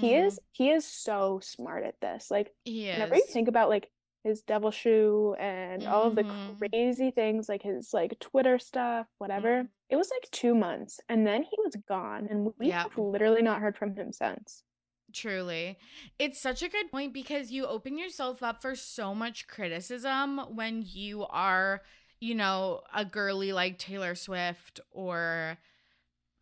[0.00, 0.20] he Mhm.
[0.26, 2.30] is he is so smart at this.
[2.30, 3.90] Like He whenever you think about like
[4.24, 6.56] his devil shoe and all of the Mhm.
[6.58, 9.68] crazy things like his like twitter stuff whatever Mhm.
[9.88, 12.82] it was like two months and then he was gone and we Yeah.
[12.82, 14.64] have literally not heard from him since
[15.12, 15.78] Truly.
[16.18, 20.84] It's such a good point because you open yourself up for so much criticism when
[20.86, 21.82] you are,
[22.20, 25.58] you know, a girly like Taylor Swift or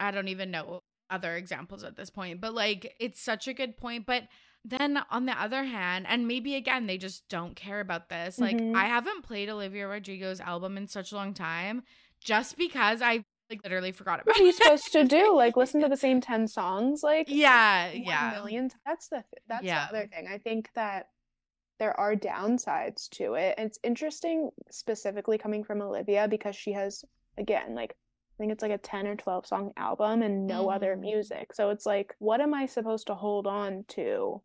[0.01, 3.77] I don't even know other examples at this point, but like it's such a good
[3.77, 4.05] point.
[4.07, 4.25] But
[4.65, 8.39] then on the other hand, and maybe again, they just don't care about this.
[8.39, 8.75] Like, Mhm.
[8.75, 11.85] I haven't played Olivia Rodrigo's album in such a long time
[12.19, 15.81] just because I like literally forgot about what are you supposed to do like listen
[15.81, 18.33] to the same 10 songs like Yeah, yeah.
[18.35, 19.87] million t- that's the that's Yeah.
[19.87, 21.09] the other thing i think that
[21.79, 27.05] there are downsides to it and it's interesting specifically coming from olivia because she has
[27.39, 30.97] again like i think it's like a 10 or 12 song album and no other
[30.97, 31.01] Mhm.
[31.01, 34.43] music so it's like what am i supposed to hold on to.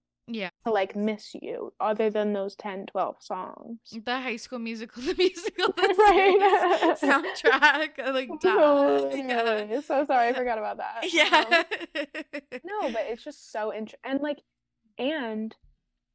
[0.66, 5.16] To like miss you other than those 10 12 songs The High School Musical, the
[5.16, 6.98] musical, the Right.
[7.02, 8.30] soundtrack, uh, like.
[8.44, 9.82] Oh, yeah, really?
[9.82, 11.64] so sorry i forgot about that Um, yeah.
[12.64, 14.40] no but it's just so interesting and like
[14.98, 15.56] and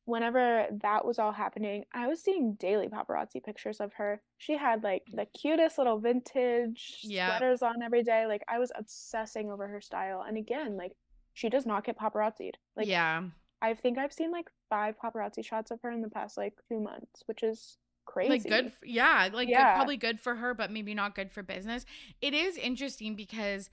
[0.05, 4.85] whenever that was all happening i was seeing daily paparazzi pictures of her she had
[4.85, 7.37] like the cutest little vintage Yeah.
[7.39, 10.93] sweaters on every day like i was obsessing over her style and again like
[11.35, 13.23] she does not get paparazzied like yeah,
[13.63, 16.81] i think i've seen like five paparazzi shots of her in the past like two
[16.81, 18.73] months which is crazy like good.
[18.85, 21.85] Yeah, like good, probably good for her, but maybe not good for business.
[22.23, 23.69] It is interesting because,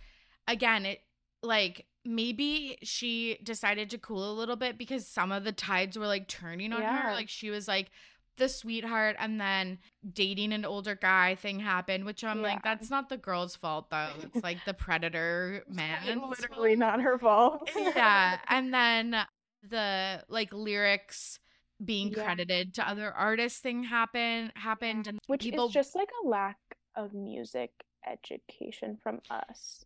[0.47, 1.01] again, it
[1.41, 6.07] like maybe she decided to cool a little bit because some of the tides were
[6.07, 7.13] like turning on her.
[7.13, 7.91] Like she was like
[8.37, 9.77] the sweetheart and then
[10.11, 14.09] dating an older guy thing happened, which I'm like, that's not the girl's fault though.
[14.21, 16.21] It's like the predator man.
[16.29, 19.15] literally not her fault yeah and then
[19.69, 21.39] the like lyrics
[21.83, 22.23] being Yeah.
[22.23, 26.57] credited to other artists thing happen happened and which people is just like a lack
[26.95, 27.71] of music
[28.05, 29.83] education from us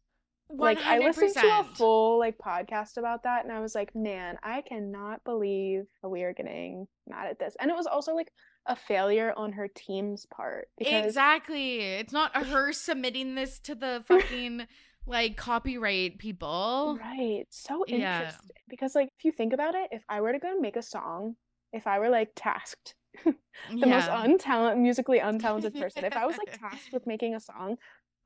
[0.51, 0.59] 100%.
[0.59, 4.37] like I listened to a full like podcast about that and I was like, man,
[4.43, 7.55] I cannot believe we are getting mad at this.
[7.59, 8.31] And it was also like
[8.65, 14.03] a failure on her team's part because exactly it's not her submitting this to the
[14.07, 14.67] fucking
[15.07, 18.19] like copyright people right, so Yeah.
[18.19, 18.55] interesting.
[18.69, 20.81] Because like if you think about it, if I were to go and make a
[20.81, 21.35] song,
[21.73, 22.95] if I were like tasked
[23.25, 27.77] the most untalented musically untalented person, if I was like tasked with making a song,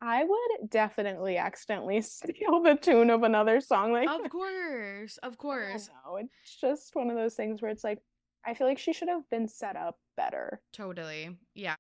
[0.02, 3.92] I would definitely accidentally steal the tune of another song.
[3.94, 6.30] Like of course of course don't.
[6.44, 8.00] It's just one of those things where it's like,
[8.46, 10.62] I feel like she should have been set up better.
[10.74, 11.38] Totally.
[11.54, 11.76] Yeah.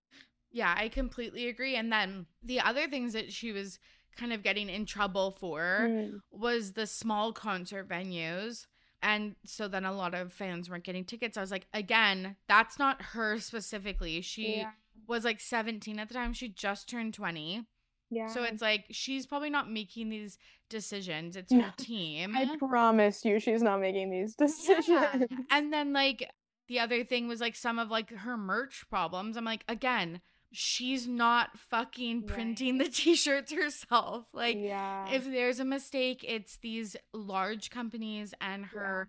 [0.51, 1.75] Yeah, I completely agree.
[1.75, 3.79] And then the other things that she was
[4.15, 6.19] kind of getting in trouble for Mm.
[6.31, 8.67] was the small concert venues.
[9.03, 11.37] And so then a lot of fans weren't getting tickets.
[11.37, 14.21] I was like, again, that's not her specifically.
[14.21, 14.71] She Yeah.
[15.07, 16.33] was like 17 at the time.
[16.33, 17.65] She just turned 20.
[18.11, 18.27] Yeah.
[18.27, 20.37] So it's like she's probably not making these
[20.69, 21.35] decisions.
[21.35, 22.35] It's her No, team.
[22.35, 24.87] I promise you, she's not making these decisions.
[24.87, 25.25] Yeah.
[25.49, 26.29] And then like
[26.67, 29.35] the other thing was like some of like her merch problems.
[29.37, 30.21] I'm like, again,
[30.51, 34.25] she's not fucking printing the t-shirts herself.
[34.33, 35.09] Like yeah.
[35.09, 39.07] if there's a mistake, it's these large companies and her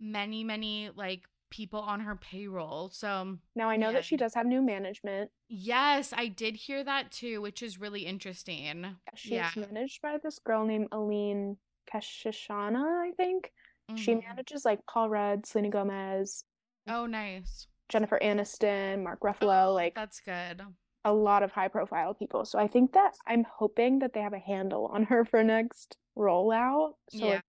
[0.00, 2.90] many, many like people on her payroll.
[2.90, 5.30] So Now I know that she does have new management.
[5.48, 8.84] yes, I did hear that too, which is really interesting.
[9.14, 9.50] She's Yeah.
[9.56, 11.56] managed by this girl named Aleen
[11.90, 13.52] Keshishian, I think.
[13.96, 14.24] She Mhm.
[14.28, 16.44] manages like Paul Rudd, Selena Gomez,
[16.86, 17.66] Oh, nice.
[17.88, 20.62] Jennifer Aniston, Mark Ruffalo, like That's good.
[21.04, 22.44] a lot of high profile people.
[22.44, 25.96] So I think that I'm hoping that they have a handle on her for next
[26.16, 26.94] rollout.
[27.10, 27.40] So Yeah.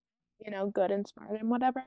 [0.46, 1.84] you know, good and smart and whatever.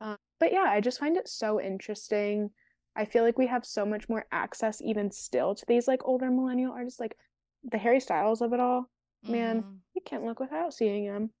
[0.00, 2.50] Um, but yeah, I just find it so interesting.
[2.96, 6.30] I feel like we have so much more access even still to these like older
[6.30, 7.16] millennial artists, like
[7.64, 8.86] the Harry Styles of it all.
[9.22, 9.78] Man, Mhm.
[9.94, 11.32] you can't look without seeing him.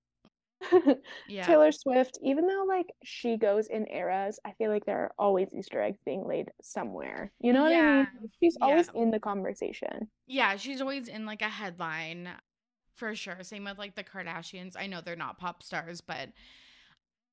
[1.26, 1.46] Yeah.
[1.46, 5.48] Taylor Swift, even though like she goes in eras, I feel like there are always
[5.52, 7.32] Easter eggs being laid somewhere.
[7.40, 7.84] You know what I mean?
[7.84, 8.06] Yeah,
[8.40, 9.02] She's always yeah.
[9.02, 10.08] in the conversation.
[10.26, 12.28] Yeah, she's always in like a headline
[12.94, 13.38] for sure.
[13.42, 14.74] Same with like the Kardashians.
[14.78, 16.30] I know they're not pop stars, but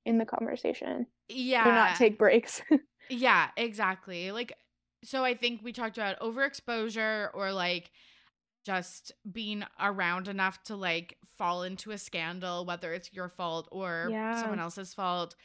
[0.05, 1.07] In the conversation.
[1.29, 1.63] yeah.
[1.63, 2.61] Do not take breaks.
[3.07, 4.31] Yeah, exactly.
[4.31, 4.51] Like,
[5.03, 7.91] so I think we talked about overexposure or like
[8.65, 14.11] just being around enough to like fall into a scandal, whether it's your fault or
[14.11, 14.33] Yeah.
[14.33, 15.35] someone else's fault.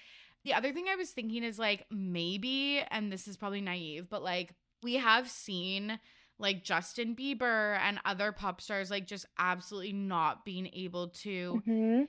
[0.44, 4.22] The other thing I was thinking is like maybe, and this is probably naive, but
[4.22, 6.00] like we have seen
[6.38, 12.04] like Justin Bieber and other pop stars like just absolutely not being able to hmm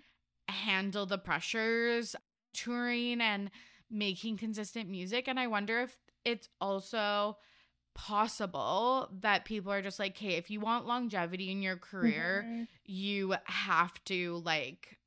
[0.48, 2.16] handle the pressures
[2.54, 3.50] touring and
[3.90, 7.38] making consistent music and i wonder if it's also
[8.02, 12.68] possible that people are just like hey if you want longevity in your career Mhm.
[12.86, 14.98] you have to like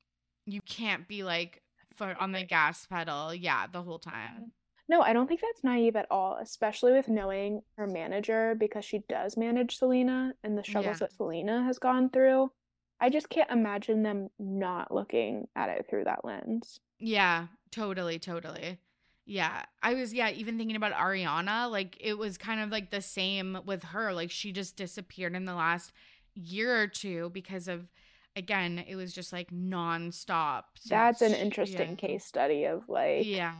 [0.45, 1.61] you can't be like
[1.93, 4.51] foot on the gas pedal yeah the whole time
[4.87, 8.99] No, I don't think that's naive at all, especially with knowing her manager because she
[9.09, 11.07] does manage Selena and the struggles Yeah.
[11.07, 12.51] that Selena has gone through.
[12.99, 16.79] I just can't imagine them not looking at it through that lens.
[16.99, 18.77] yeah totally totally
[19.25, 23.01] yeah i was yeah even thinking about ariana like it was kind of like the
[23.01, 25.91] same with her like she just disappeared in the last
[26.35, 27.87] year or two because of
[28.35, 31.95] again it was just like nonstop That's an interesting yeah.
[31.95, 33.53] case study of like yeah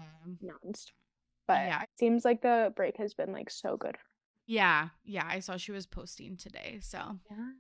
[0.44, 0.92] nonstop.
[1.48, 1.82] But Yeah.
[1.84, 3.98] it seems like the break has been like so good.
[4.48, 7.52] yeah yeah i saw she was posting today so Yeah.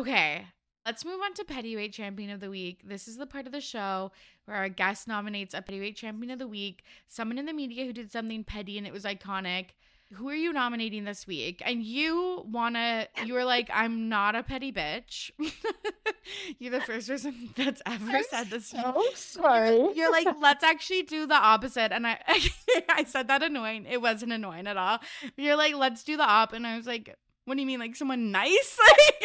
[0.00, 0.46] Okay,
[0.84, 2.80] let's move on to Pettyweight Champion of the Week.
[2.84, 4.12] This is the part of the show
[4.44, 7.92] where our guest nominates a Pettyweight Champion of the Week, someone in the media who
[7.92, 9.68] did something petty and it was iconic.
[10.12, 11.62] Who are you nominating this week?
[11.64, 15.30] And you wanna, you were like, I'm not a petty bitch.
[16.58, 18.66] You're the first person that's ever said this.
[18.66, 19.88] So sorry.
[19.94, 21.90] You're like, let's actually do the opposite.
[21.90, 22.18] And I
[22.88, 23.86] I said that annoying.
[23.90, 24.98] It wasn't annoying at all.
[25.36, 26.52] You're like, let's do the op.
[26.52, 27.80] And I was like, what do you mean?
[27.80, 28.78] Like someone nice?
[28.88, 29.23] Like,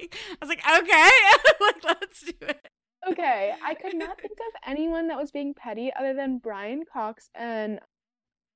[0.00, 1.08] like I was like, okay,
[1.60, 2.68] like let's do it.
[3.10, 7.30] Okay, I could not think of anyone that was being petty other than Brian Cox
[7.34, 7.80] and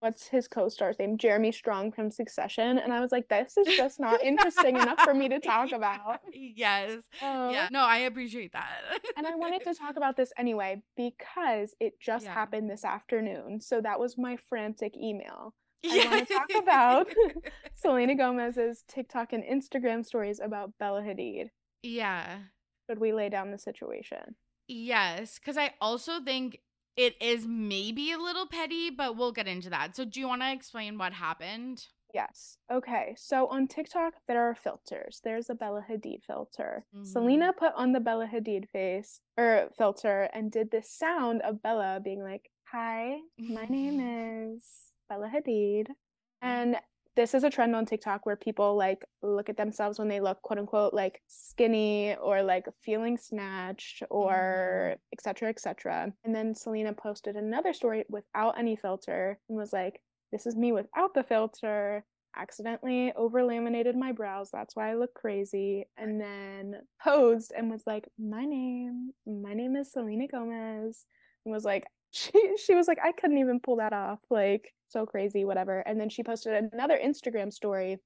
[0.01, 1.17] what's his co-star's name?
[1.17, 2.77] Jeremy Strong from Succession.
[2.79, 6.19] And I was like, this is just not interesting enough for me to talk about.
[6.33, 7.03] Yes.
[7.23, 7.69] Um, yeah.
[7.71, 8.81] No, I appreciate that.
[9.17, 12.35] And I wanted to talk about this anyway because it just Yeah.
[12.35, 13.61] happened this afternoon.
[13.61, 15.55] So that was my frantic email.
[15.85, 17.07] I want to talk about
[17.75, 21.49] Selena Gomez's TikTok and Instagram stories about Bella Hadid.
[21.83, 22.39] yeah.
[22.91, 24.35] Should we lay down the situation?
[24.67, 26.59] Yes, because I also think
[26.97, 29.95] it is maybe a little petty, but we'll get into that.
[29.97, 31.87] So, do you want to explain what happened?
[32.13, 32.59] Yes.
[32.71, 33.15] Okay.
[33.17, 35.21] So on TikTok, there are filters.
[35.25, 36.85] There's a Bella Hadid filter.
[36.95, 37.07] Mhm.
[37.07, 42.01] Selena put on the Bella Hadid face or filter and did this sound of Bella
[42.05, 44.01] being like, Hi, my name
[44.59, 45.89] is Bella Hadid.
[45.89, 46.49] Mm-hmm.
[46.49, 46.77] And
[47.15, 50.41] this is a trend on TikTok where people like look at themselves when they look
[50.41, 54.99] quote unquote like skinny or like feeling snatched or mm-hmm.
[55.13, 56.13] et cetera, et cetera.
[56.25, 60.01] And then Selena posted another story without any filter and was like,
[60.31, 62.05] This is me without the filter.
[62.35, 64.49] Accidentally over laminated my brows.
[64.51, 65.85] That's why I look crazy.
[65.99, 71.05] And then posed and was like, My name, my name is Selena Gomez.
[71.45, 72.31] And was like, she
[72.65, 74.21] she was like, I couldn't even pull that off.
[74.31, 75.81] Like, so crazy, whatever.
[75.81, 77.99] And then she posted another Instagram story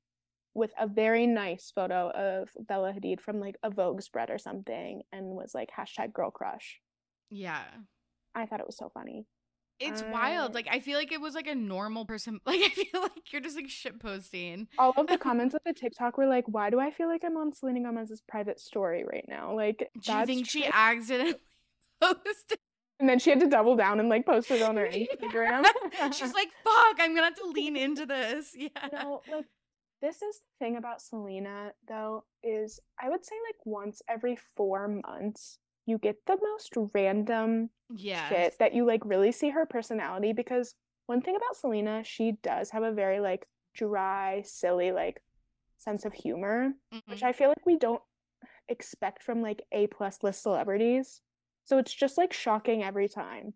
[0.55, 5.03] with a very nice photo of Bella Hadid from like a Vogue spread or something
[5.13, 6.81] and was like hashtag girl crush.
[7.31, 7.63] Yeah.
[8.35, 9.27] I thought it was so funny.
[9.81, 10.51] It's I- wild.
[10.51, 12.41] Um like I feel like it was like a normal person.
[12.47, 14.69] Like I feel like you're just like shit posting.
[14.79, 17.37] All of the comments of the TikTok were like, why do I feel like I'm
[17.37, 19.55] on Selena Gomez's private story right now?
[19.55, 21.35] Like, Do you think she accidentally
[22.01, 22.59] posted?
[23.01, 25.65] And then she had to double down and like post it on her Instagram.
[26.13, 26.97] She's like, "Fuck!
[27.01, 28.69] I'm gonna have to lean into this." Yeah.
[28.93, 29.47] No, like
[30.03, 34.89] this is the thing about Selena though is I would say like once every four
[34.89, 38.29] months you get the most random Yeah.
[38.29, 40.75] shit that you like really see her personality because
[41.07, 45.23] one thing about Selena, she does have a very like dry, silly, like
[45.79, 46.73] sense of humor,
[47.07, 47.23] which Mhm.
[47.23, 48.03] I feel like we don't
[48.69, 51.21] expect from like A plus list celebrities.
[51.67, 53.55] So it's just like shocking every time.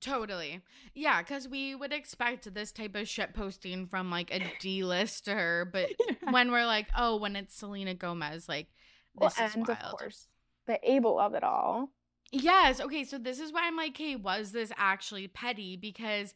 [0.00, 0.60] Totally.
[0.94, 5.90] Yeah, because we would expect this type of shit posting from like a D-lister, but
[6.30, 8.68] when we're like, oh, when it's Selena Gomez, like
[9.14, 9.80] Well, this is and wild.
[9.80, 10.28] of course,
[10.66, 11.90] the able of it all.
[12.30, 12.80] Yes.
[12.80, 13.02] Okay.
[13.04, 15.76] So this is why I'm like, hey, was this actually petty?
[15.76, 16.34] Because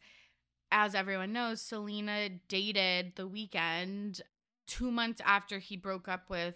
[0.71, 4.19] as everyone knows, Selena dated the Weeknd
[4.67, 6.55] two months after he broke up with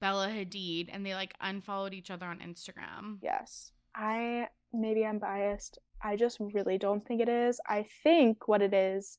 [0.00, 3.18] Bella Hadid and they like unfollowed each other on Instagram.
[3.22, 3.72] Yes.
[3.94, 5.78] I maybe I'm biased.
[6.02, 7.60] I just really don't think it is.
[7.66, 9.18] I think what it is,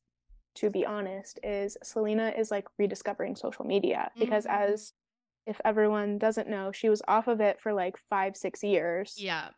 [0.56, 4.52] to be honest, is Selena is like rediscovering social media because Mhm.
[4.72, 4.94] as
[5.46, 9.16] if everyone doesn't know, she was off of it for like 5 6 years.
[9.18, 9.50] Yeah.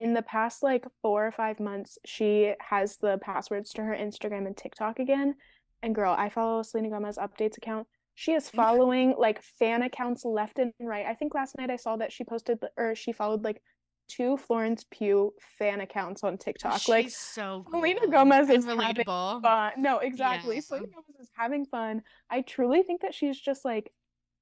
[0.00, 4.46] In the past like 4 or 5 months, she has the passwords to her Instagram
[4.46, 5.34] and TikTok again.
[5.82, 7.86] And girl, I follow Selena Gomez updates account.
[8.14, 8.48] She is
[8.94, 11.04] following like fan accounts left and right.
[11.04, 13.60] I think last night I saw that she posted or she followed like
[14.08, 16.88] two Florence Pugh fan accounts on TikTok.
[16.88, 17.80] like She's so cool.
[17.80, 19.42] Selena Gomez and is having relatable.
[19.42, 19.72] fun.
[19.78, 20.56] No, exactly.
[20.56, 20.60] Yeah.
[20.62, 22.02] Selena Gomez is having fun.
[22.30, 23.92] I truly think that she's just like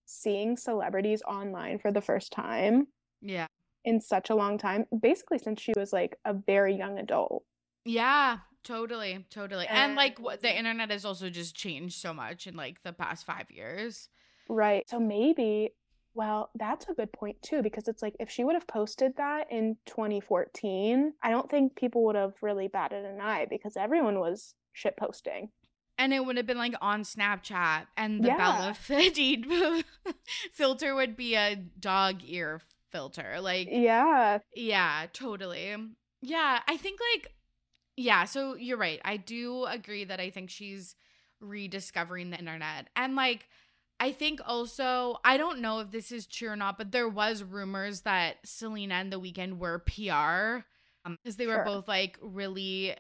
[0.06, 2.88] seeing celebrities online for the first time
[3.20, 3.46] Yeah.
[3.84, 7.44] in such a long time, basically since she was like a very young adult.
[7.84, 9.66] Yeah, totally, totally.
[9.66, 13.24] And like what the internet has also just changed so much in like the past
[13.26, 14.08] 5 years.
[14.48, 14.88] Right.
[14.88, 15.70] So maybe,
[16.14, 19.46] well, that's a good point too, because it's like if she would have posted that
[19.50, 24.54] in 2014, I don't think people would have really batted an eye because everyone was
[24.72, 25.50] shit posting.
[25.98, 28.36] And it would have been like on Snapchat, and the Yeah.
[28.36, 29.84] Bella Hadid
[30.52, 32.60] filter would be a dog ear
[32.90, 33.40] filter.
[33.40, 34.38] Like, Yeah.
[34.54, 35.74] yeah, totally.
[36.20, 37.32] Yeah, I think like,
[37.96, 39.00] yeah, so you're right.
[39.04, 40.94] I do agree that I think she's
[41.40, 42.88] rediscovering the internet.
[42.96, 43.48] And like,
[44.02, 47.44] I think also, I don't know if this is true or not, but there was
[47.44, 50.64] rumors that Selena and The Weeknd were PR
[51.08, 51.64] because they were Sure.
[51.64, 52.96] both like really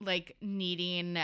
[0.00, 1.18] like needing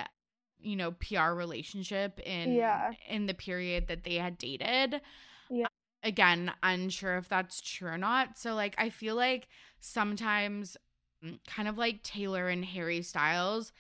[0.61, 2.93] you know PR relationship in Yeah.
[3.09, 5.01] in the period that they had dated.
[5.49, 5.69] Yeah.
[6.03, 8.39] Again, unsure if that's true or not.
[8.39, 9.49] So like I feel like
[9.81, 10.77] sometimes
[11.25, 13.73] mm, kind of like Taylor and Harry Styles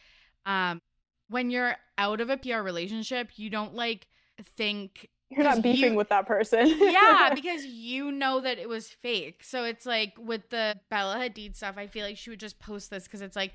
[0.47, 0.80] um
[1.28, 4.07] when you're out of a PR relationship, you don't like
[4.43, 6.66] think You're not beefing you- with that person.
[6.78, 9.42] yeah, because you know that it was fake.
[9.42, 12.90] So it's like with the Bella Hadid stuff, I feel like she would just post
[12.90, 13.52] this because it's like,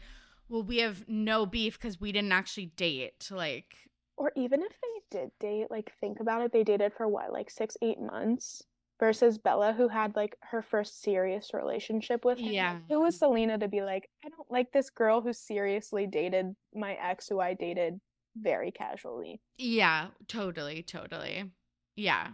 [0.50, 3.30] well, we have no beef because we didn't actually date.
[3.32, 3.74] Like,
[4.18, 7.50] Or even if they did date, like think about it, they dated for what, like
[7.50, 8.62] six, eight months
[9.00, 12.52] versus Bella, who had like her first serious relationship with him.
[12.52, 12.80] Yeah.
[12.90, 16.98] Who was Selena to be like, I don't like this girl who seriously dated my
[17.02, 18.02] ex who I dated
[18.36, 19.42] very casually.
[19.58, 21.50] yeah, totally, totally.
[21.96, 22.28] Yeah.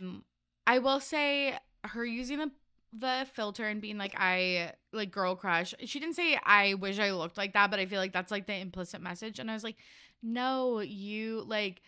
[0.00, 0.22] Mm.
[0.66, 2.50] I will say her using the
[2.94, 5.74] the filter and being like I like girl crush.
[5.84, 8.46] She didn't say I wish I looked like that, but I feel like that's like
[8.46, 9.76] the implicit message and I was like,
[10.22, 11.80] "No, you like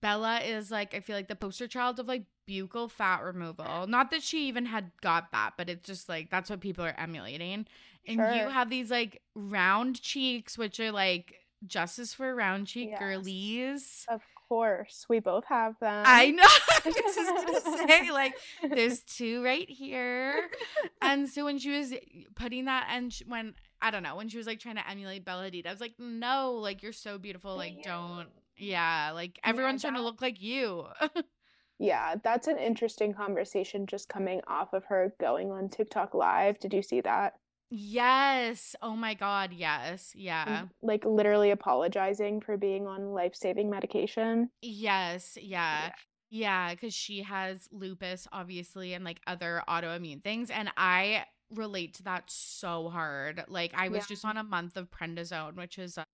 [0.00, 3.86] Bella is like I feel like the poster child of like buccal fat removal.
[3.86, 6.94] Not that she even had got that, but it's just like that's what people are
[6.98, 7.66] emulating.
[8.08, 11.34] And you have these like round cheeks, which are like
[11.66, 12.98] justice for round cheek Yes.
[13.00, 14.06] girlies.
[14.08, 16.04] Of course, we both have them.
[16.06, 16.42] I know.
[16.44, 17.16] I was just
[17.66, 18.34] gonna say, like,
[18.70, 20.48] there's two right here.
[21.02, 21.92] And so when she was
[22.34, 25.24] putting that, and sh when I don't know, when she was like trying to emulate
[25.24, 29.82] Bella Hadid, I was like, no, like you're so beautiful, like don't, yeah, like everyone's
[29.82, 30.86] trying to look like you.
[31.78, 36.58] Yeah, that's an interesting conversation just coming off of her going on TikTok live.
[36.58, 37.34] Did you see that?
[37.70, 38.74] Yes.
[38.82, 39.52] Oh my God.
[39.52, 40.12] Yes.
[40.14, 40.60] Yeah.
[40.60, 44.50] And, Like literally apologizing for being on life-saving medication.
[44.62, 45.36] Yes.
[45.40, 45.92] Yeah.
[46.30, 46.70] Yeah.
[46.70, 50.50] Because she has lupus, obviously, and like other autoimmune things.
[50.50, 53.44] And I relate to that so hard.
[53.48, 54.06] Like, I was Yeah.
[54.08, 56.04] just on a month of prednisone, which is an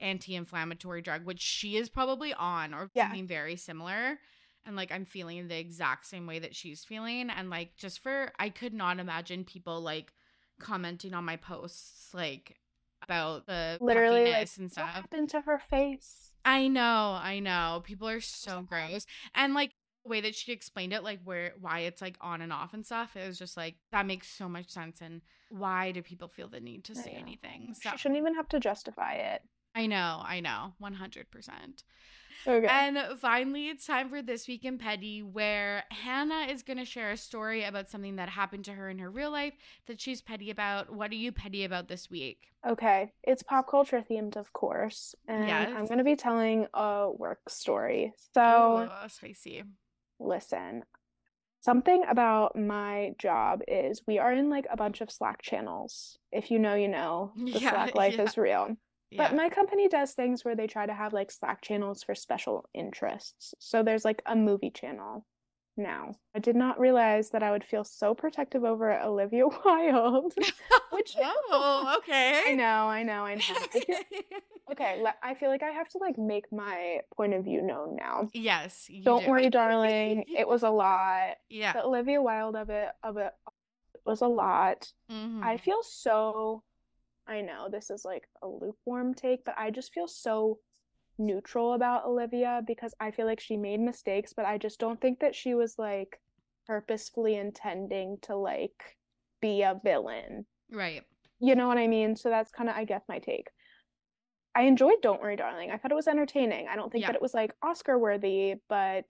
[0.00, 3.08] anti-inflammatory drug, which she is probably on or Yeah.
[3.08, 4.18] something very similar.
[4.64, 7.30] And like, I'm feeling the exact same way that she's feeling.
[7.30, 10.12] And like, just for, I could not imagine people like
[10.58, 12.56] commenting on my posts, like,
[13.02, 14.88] about the Literally, like, and what stuff.
[14.90, 16.32] happened to her face?
[16.44, 17.82] I know, I know.
[17.84, 19.06] People are so gross.
[19.34, 19.72] And like
[20.04, 22.84] the way that she explained it, like where why it's like on and off and
[22.84, 25.00] stuff, it was just like that makes so much sense.
[25.00, 27.74] And why do people feel the need to say anything?
[27.80, 29.42] So She shouldn't even have to justify it.
[29.74, 31.84] I know, I know, 100%.
[32.46, 32.66] Okay.
[32.70, 37.10] And finally, it's time for This Week in Petty, where Hannah is going to share
[37.10, 39.54] a story about something that happened to her in her real life
[39.86, 40.92] that she's petty about.
[40.94, 42.48] What are you petty about this week?
[42.66, 45.70] Okay, it's pop culture themed, of course, and Yes.
[45.76, 48.12] I'm going to be telling a work story.
[48.34, 49.62] So, Oh, spicy.
[50.18, 50.82] listen,
[51.60, 56.18] something about my job is we are in like a bunch of Slack channels.
[56.32, 58.22] If you know, you know, the Yeah, Slack life yeah.
[58.24, 58.76] is real.
[59.10, 59.28] Yeah.
[59.28, 62.68] But my company does things where they try to have like Slack channels for special
[62.74, 63.54] interests.
[63.58, 65.24] So there's like a movie channel
[65.76, 66.14] now.
[66.34, 70.34] I did not realize that I would feel so protective over Olivia Wilde.
[70.90, 72.42] Which oh, okay.
[72.48, 73.40] I know, I know, I know.
[73.48, 73.96] I feel-
[74.72, 78.28] okay, I feel like I have to like make my point of view known now.
[78.34, 78.90] yes.
[79.04, 79.30] Don't do.
[79.30, 80.24] worry, darling.
[80.36, 81.36] It was a lot.
[81.48, 81.72] Yeah.
[81.74, 83.32] The Olivia Wilde of it of it
[84.04, 84.92] was a lot.
[85.10, 85.42] Mhm.
[85.44, 86.62] I feel so
[87.28, 90.58] I know this is like a lukewarm take, but I just feel so
[91.18, 95.20] neutral about Olivia because I feel like she made mistakes, but I just don't think
[95.20, 96.20] that she was like
[96.66, 98.96] purposefully intending to like
[99.40, 100.46] be a villain.
[100.70, 101.02] right.
[101.40, 102.16] You know what I mean?
[102.16, 103.48] So that's kind of I guess my take.
[104.56, 105.70] I enjoyed Don't Worry Darling.
[105.70, 106.66] I thought it was entertaining.
[106.68, 107.08] I don't think Yeah.
[107.08, 109.04] that it was like Oscar worthy, but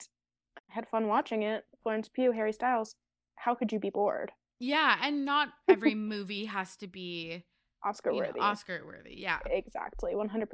[0.58, 1.64] I had fun watching it.
[1.82, 2.96] Florence Pugh, Harry Styles.
[3.36, 4.30] How could you be bored?
[4.58, 4.96] Yeah.
[5.02, 7.44] And not every movie has to be
[7.84, 8.40] Oscar know, worthy.
[8.40, 9.14] Oscar worthy.
[9.16, 9.38] Yeah.
[9.46, 10.46] Exactly, 100%.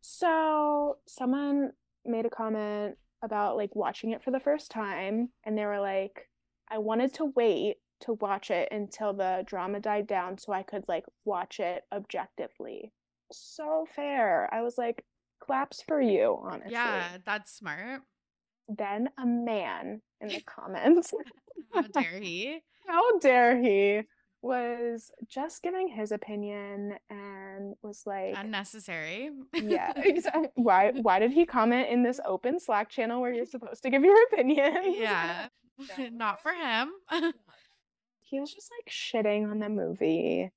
[0.00, 1.72] So, someone
[2.04, 6.28] made a comment about like watching it for the first time, and they were like,
[6.68, 10.84] I wanted to wait to watch it until the drama died down so I could
[10.88, 12.92] like watch it objectively.
[13.32, 14.52] So fair.
[14.52, 15.04] I was like,
[15.40, 16.72] claps for you, honestly.
[16.72, 17.18] Yeah.
[17.24, 18.02] That's smart.
[18.68, 21.12] Then a man in the comments,
[21.72, 22.58] How dare he?
[22.86, 24.02] how dare he,
[24.46, 29.30] was just giving his opinion and was like, Unnecessary.
[29.54, 33.82] yeah exactly why why did he comment in this open slack channel where you're supposed
[33.82, 35.48] to give your opinion yeah.
[36.12, 36.92] not for him.
[38.22, 40.50] he was just like shitting on the movie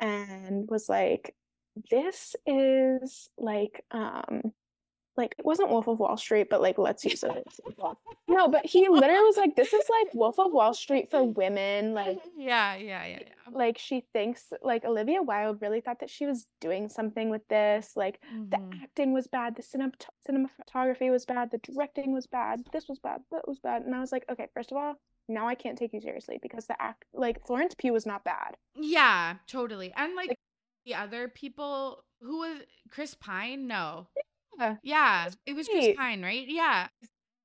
[0.00, 1.34] and was like
[1.90, 4.52] this is like um
[5.16, 7.46] like it wasn't wolf of wall street but like let's use it
[8.28, 11.92] no but he literally was like this is like wolf of wall street for women
[11.94, 13.52] like yeah, yeah, yeah, yeah.
[13.52, 17.92] like she thinks like olivia wilde really thought that she was doing something with this
[17.96, 18.82] like the Mhm.
[18.82, 23.20] acting was bad, the cinemat- cinematography was bad, the directing was bad, this was bad,
[23.30, 23.82] that was bad.
[23.82, 24.94] And I was like, okay, first of all,
[25.28, 28.56] now I can't take you seriously because the act like Florence Pugh was not bad.
[28.74, 29.92] Yeah, totally.
[29.96, 30.38] And like Like-
[30.86, 32.60] the other people who was
[32.90, 33.66] Chris Pine?
[33.66, 34.08] No.
[34.58, 34.76] Yeah.
[34.82, 35.96] Yeah, it was Chris.
[35.96, 36.46] Pine, right?
[36.48, 36.88] Yeah.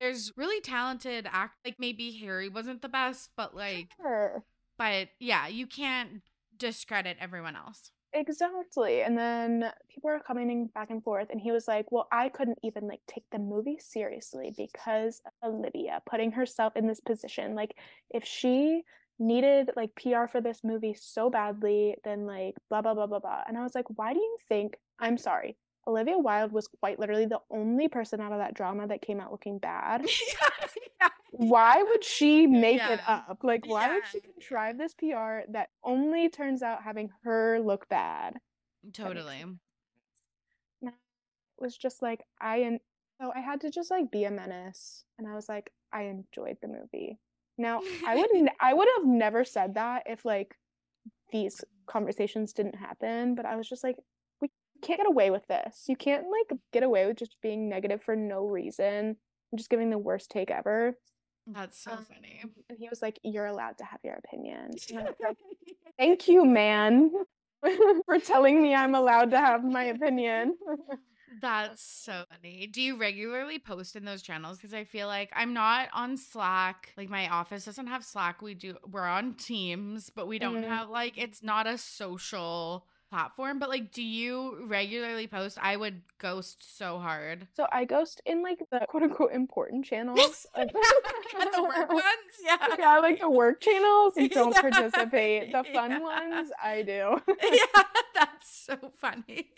[0.00, 4.44] There's really talented act like maybe Harry wasn't the best, but like Sure.
[4.76, 6.22] but yeah, you can't
[6.56, 7.90] discredit everyone else.
[8.12, 9.02] Exactly.
[9.02, 12.58] And then people are commenting back and forth and he was like, "Well, I couldn't
[12.62, 17.54] even like take the movie seriously because of Olivia putting herself in this position.
[17.54, 17.76] Like
[18.10, 18.82] if she
[19.18, 23.42] needed like PR for this movie so badly, then like blah blah blah blah blah."
[23.46, 25.56] And I was like, "Why do you think I'm sorry.
[25.88, 29.32] Olivia Wilde was quite literally the only person out of that drama that came out
[29.32, 30.04] looking bad.
[31.00, 31.08] yeah.
[31.30, 33.40] Why would she make it up?
[33.42, 38.34] Like, why would she contrive this PR that only turns out having her look bad?
[38.92, 39.44] Totally.
[40.82, 40.92] it
[41.58, 42.80] was just like I and
[43.20, 46.58] so I had to just like be a menace and I was like I enjoyed
[46.60, 47.18] the movie.
[47.56, 50.56] Now, I wouldn't, I would have never said that if like
[51.32, 53.96] these conversations didn't happen, but I was just like
[54.82, 55.84] can't get away with this.
[55.88, 59.16] You can't like get away with just being negative for no reason
[59.50, 60.94] and just giving the worst take ever.
[61.46, 62.42] That's so Um, funny.
[62.68, 64.70] And he was like you're allowed to have your opinion.
[64.90, 65.36] And I was like,
[65.98, 67.10] Thank you, man,
[68.06, 70.56] for telling me I'm allowed to have my opinion.
[71.40, 72.66] That's so funny.
[72.66, 74.56] Do you regularly post in those channels?
[74.58, 76.92] Because I feel like I'm not on Slack.
[76.96, 78.42] Like my office doesn't have Slack.
[78.42, 78.76] We do.
[78.90, 80.68] We're on Teams, but we don't Mhm.
[80.68, 83.58] have like it's not a social platform.
[83.58, 85.58] But like, do you regularly post?
[85.60, 87.46] I would ghost so hard.
[87.54, 90.46] So I ghost in like the quote unquote important channels.
[90.56, 92.04] like- the work ones,
[92.44, 92.56] yeah.
[92.78, 94.60] yeah, like the work channels don't Yeah.
[94.60, 95.52] participate.
[95.52, 95.98] The fun Yeah.
[96.00, 97.20] ones, I do.
[97.42, 97.82] yeah,
[98.14, 99.48] that's so funny.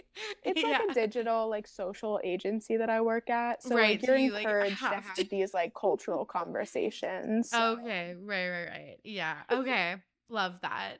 [0.45, 0.79] It's yeah.
[0.79, 3.63] like a digital like social agency that I work at.
[3.63, 7.51] So Right, like you're you, like, encouraged to have have these like cultural conversations.
[7.51, 8.97] so- Okay, right, right, right.
[9.05, 9.37] Yeah.
[9.51, 9.97] Okay.
[10.29, 10.99] Love that.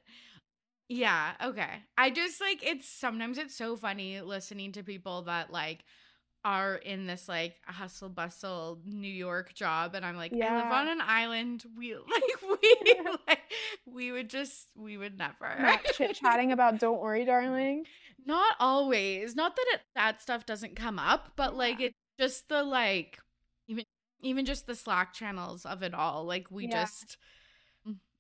[0.91, 1.85] Yeah, okay.
[1.97, 5.85] I just like it's sometimes it's so funny listening to people that like
[6.45, 10.89] are in this like hustle bustle New York job and I'm like I live on
[10.89, 12.95] an island we like we
[13.29, 13.41] like
[13.87, 17.87] we would just we would never Not chit chatting about don't worry, darling.
[18.27, 22.63] not always not that it that stuff doesn't come up but like it's just the
[22.63, 23.19] like
[23.69, 23.85] even
[24.23, 26.83] even just the slack channels of it all like we Yeah.
[26.85, 27.17] just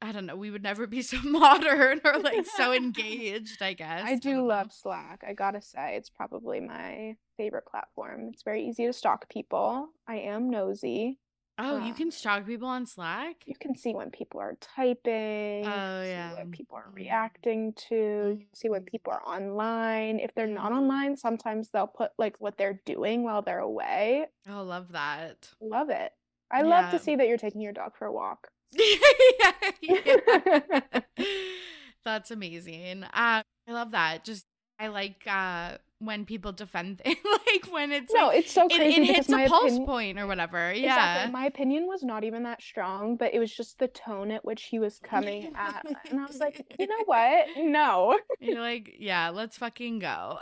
[0.02, 4.02] i don't know we would never be so modern or like so engaged i guess
[4.04, 4.44] I do know.
[4.46, 5.22] love Slack.
[5.26, 8.30] I gotta say, it's probably my favorite platform.
[8.32, 9.88] It's very easy to stalk people.
[10.08, 11.18] I am nosy.
[11.58, 15.64] oh you uh, can stalk people on slack You can see when people are typing,
[15.66, 16.32] Oh, yeah.
[16.34, 16.94] what people are Mm.
[16.94, 17.94] reacting to,
[18.38, 18.86] you can see when Mm.
[18.86, 20.18] people are online.
[20.18, 20.76] If they're not Mm.
[20.78, 24.26] online, sometimes they'll put like what they're doing while they're away.
[24.48, 26.12] oh love that Love it.
[26.50, 28.50] I love to see that you're taking your dog for a walk.
[29.82, 30.80] yeah,
[32.04, 34.46] that's amazing um i love that just
[34.78, 38.72] i like uh when people defend things like when it's No, like it's so it,
[38.74, 40.72] crazy it because hits a pulse opinion, point or whatever.
[40.72, 41.26] Yeah.
[41.26, 44.42] exactly, my opinion was not even that strong, but it was just the tone at
[44.42, 47.48] which he was coming at, and I was like, you know what?
[47.58, 48.18] No.
[48.40, 50.38] You're like, yeah, let's fucking go.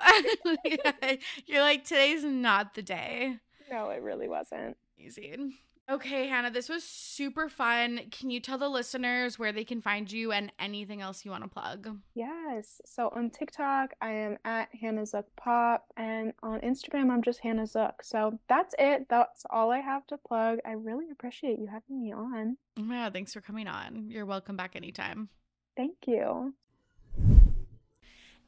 [1.47, 3.39] You're like, today's not the day.
[3.69, 4.77] No, it really wasn't.
[4.99, 5.55] Amazing.
[5.91, 8.01] Okay, Hannah, this was super fun.
[8.11, 11.45] Can you tell the listeners where they can find you and anything else you want
[11.45, 11.99] to plug?
[12.15, 12.83] Yes.
[12.85, 17.67] So on TikTok, I am at Hannah Zook Pop, and on Instagram, I'm just Hannah
[17.67, 18.03] Zook.
[18.03, 19.07] So that's it.
[19.09, 20.59] That's all I have to plug.
[20.67, 22.59] I really appreciate you having me on.
[22.77, 24.11] Yeah, thanks for coming on.
[24.11, 25.31] You're welcome back anytime.
[25.75, 26.53] Thank you.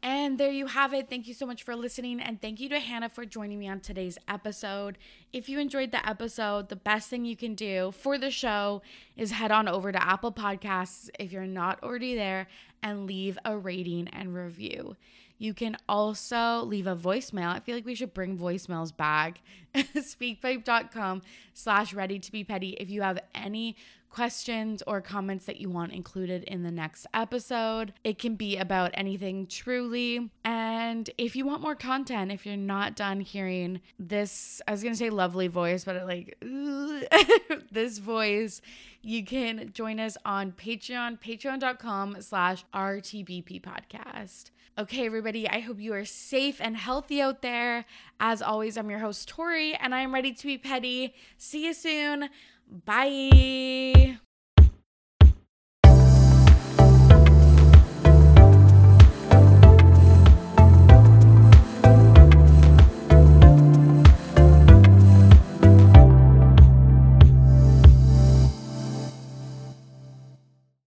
[0.02, 1.10] And there you have it.
[1.10, 2.20] Thank you so much for listening.
[2.20, 4.96] And thank you to Hannah for joining me on today's episode.
[5.30, 8.80] If you enjoyed the episode, the best thing you can do for the show
[9.16, 12.48] is head on over to Apple Podcasts if you're not already there
[12.82, 14.96] and leave a rating and review.
[15.36, 17.48] You can also leave a voicemail.
[17.48, 19.40] I feel like we should bring voicemails back.
[19.74, 21.22] Speakpipe.com
[21.54, 23.76] slash ready to be petty if you have any
[24.10, 27.92] questions or comments that you want included in the next episode.
[28.04, 30.30] It can be about anything truly.
[30.44, 34.94] And if you want more content, if you're not done hearing this, I was going
[34.94, 36.36] to say lovely voice, but like
[37.70, 38.60] this voice,
[39.02, 44.50] you can join us on Patreon, patreon.com slash RTBP podcast.
[44.78, 47.84] Okay, everybody, I hope you are safe and healthy out there.
[48.18, 51.14] As always, I'm your host, Tori, and I'm ready to be petty.
[51.36, 52.30] See you soon.
[52.70, 54.18] Bye.